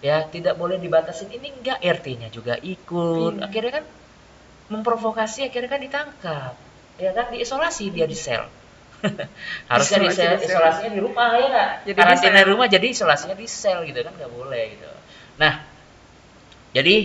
Ya 0.05 0.29
tidak 0.29 0.61
boleh 0.61 0.77
dibatasin. 0.77 1.33
Ini 1.33 1.49
enggak 1.61 1.79
RT-nya 1.81 2.29
juga 2.29 2.61
ikut. 2.61 3.41
Iya. 3.41 3.49
akhirnya 3.49 3.73
kan 3.81 3.85
memprovokasi 4.69 5.49
akhirnya 5.49 5.71
kan 5.73 5.81
ditangkap. 5.81 6.55
Ya 7.01 7.11
kan? 7.17 7.33
Diisolasi 7.33 7.89
dia 7.89 8.05
di 8.05 8.17
sel. 8.17 8.45
Harusnya 9.73 10.05
di 10.05 10.09
Isolasi 10.13 10.45
sel, 10.45 10.49
isolasinya 10.49 10.91
di 10.93 11.01
rumah 11.01 11.29
ya 11.37 11.47
nggak? 11.49 11.71
Jadi 11.89 11.97
Karantina 11.97 12.41
di 12.41 12.49
rumah 12.49 12.67
jadi 12.69 12.87
isolasinya 12.93 13.37
di 13.37 13.49
sel 13.49 13.85
gitu 13.89 14.01
kan? 14.05 14.13
Nggak 14.13 14.33
boleh 14.33 14.63
gitu. 14.77 14.89
Nah, 15.41 15.65
jadi 16.77 16.97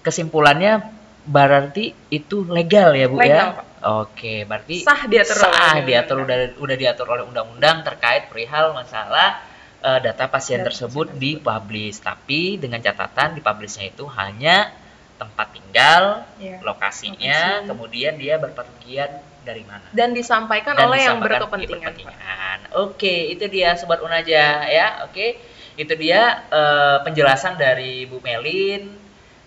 kesimpulannya 0.00 0.99
berarti 1.24 1.92
itu 2.08 2.42
legal 2.48 2.92
ya 2.92 3.06
Bu 3.06 3.18
Legal, 3.18 3.48
ya? 3.52 3.56
Pak. 3.60 3.64
Oke, 3.80 4.44
berarti 4.44 4.84
Sah 4.84 5.08
diatur 5.08 5.36
oleh 5.36 5.40
sah 5.40 5.48
undang-undang. 5.48 5.86
diatur 5.88 6.16
udah 6.20 6.38
udah 6.60 6.76
diatur 6.76 7.06
oleh 7.08 7.24
undang-undang 7.24 7.76
terkait 7.80 8.28
perihal 8.28 8.76
masalah 8.76 9.40
eh, 9.80 9.98
data 10.04 10.28
pasien 10.28 10.60
Data 10.60 10.68
tersebut 10.68 11.16
dipublish. 11.16 12.00
Tapi 12.00 12.60
dengan 12.60 12.80
catatan 12.80 13.40
dipublishnya 13.40 13.88
itu 13.88 14.04
hanya 14.12 14.68
tempat 15.16 15.52
tinggal, 15.52 16.24
Iya. 16.40 16.64
lokasinya, 16.64 17.40
Lokasi. 17.60 17.68
kemudian 17.68 18.12
dia 18.16 18.40
berpergian 18.40 19.10
dari 19.44 19.64
mana. 19.68 19.84
Dan 19.92 20.12
disampaikan 20.12 20.76
Dan 20.76 20.88
oleh 20.88 21.00
yang 21.00 21.20
disampaikan 21.20 21.44
berkepentingan. 21.48 21.80
Pak. 21.80 21.96
berkepentingan. 21.96 22.58
Oke, 22.76 23.14
itu 23.32 23.44
dia 23.48 23.76
sobat 23.76 24.00
Unaja 24.00 24.64
ya. 24.64 25.04
Oke, 25.08 25.40
itu 25.76 25.92
dia 25.96 26.44
eh, 26.52 26.98
penjelasan 27.00 27.56
dari 27.56 28.04
Bu 28.04 28.20
Melin, 28.20 28.92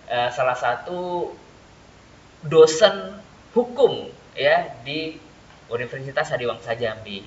eh, 0.09 0.29
salah 0.33 0.57
satu 0.57 1.33
dosen 2.47 3.19
hukum 3.55 4.11
ya 4.35 4.73
di 4.83 5.15
Universitas 5.71 6.29
Hadiwangsa 6.29 6.75
Jambi. 6.75 7.23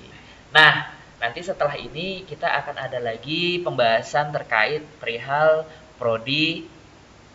Nah, 0.53 0.93
nanti 1.17 1.41
setelah 1.41 1.75
ini 1.75 2.23
kita 2.23 2.45
akan 2.63 2.75
ada 2.77 2.99
lagi 3.01 3.59
pembahasan 3.65 4.29
terkait 4.31 4.85
perihal 5.01 5.65
prodi 5.97 6.69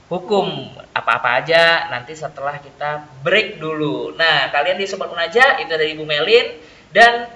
hukum 0.07 0.77
apa-apa 0.93 1.41
aja 1.41 1.89
nanti 1.89 2.13
setelah 2.13 2.61
kita 2.61 3.09
break 3.25 3.57
dulu. 3.57 4.13
Nah, 4.15 4.53
kalian 4.53 4.77
di 4.77 4.85
Sobat 4.85 5.09
Unaja 5.09 5.57
itu 5.59 5.73
dari 5.73 5.97
Ibu 5.97 6.05
Melin 6.05 6.53
dan 6.93 7.33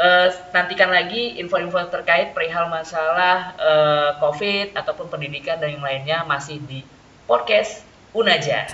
eh, 0.00 0.28
nantikan 0.50 0.88
lagi 0.88 1.36
info-info 1.36 1.92
terkait 1.92 2.32
perihal 2.32 2.72
masalah 2.72 3.52
eh, 3.60 4.10
COVID 4.18 4.72
ataupun 4.72 5.12
pendidikan 5.12 5.60
dan 5.60 5.76
yang 5.76 5.84
lainnya 5.84 6.24
masih 6.24 6.56
di 6.64 6.80
podcast 7.28 7.84
Unaja. 8.16 8.64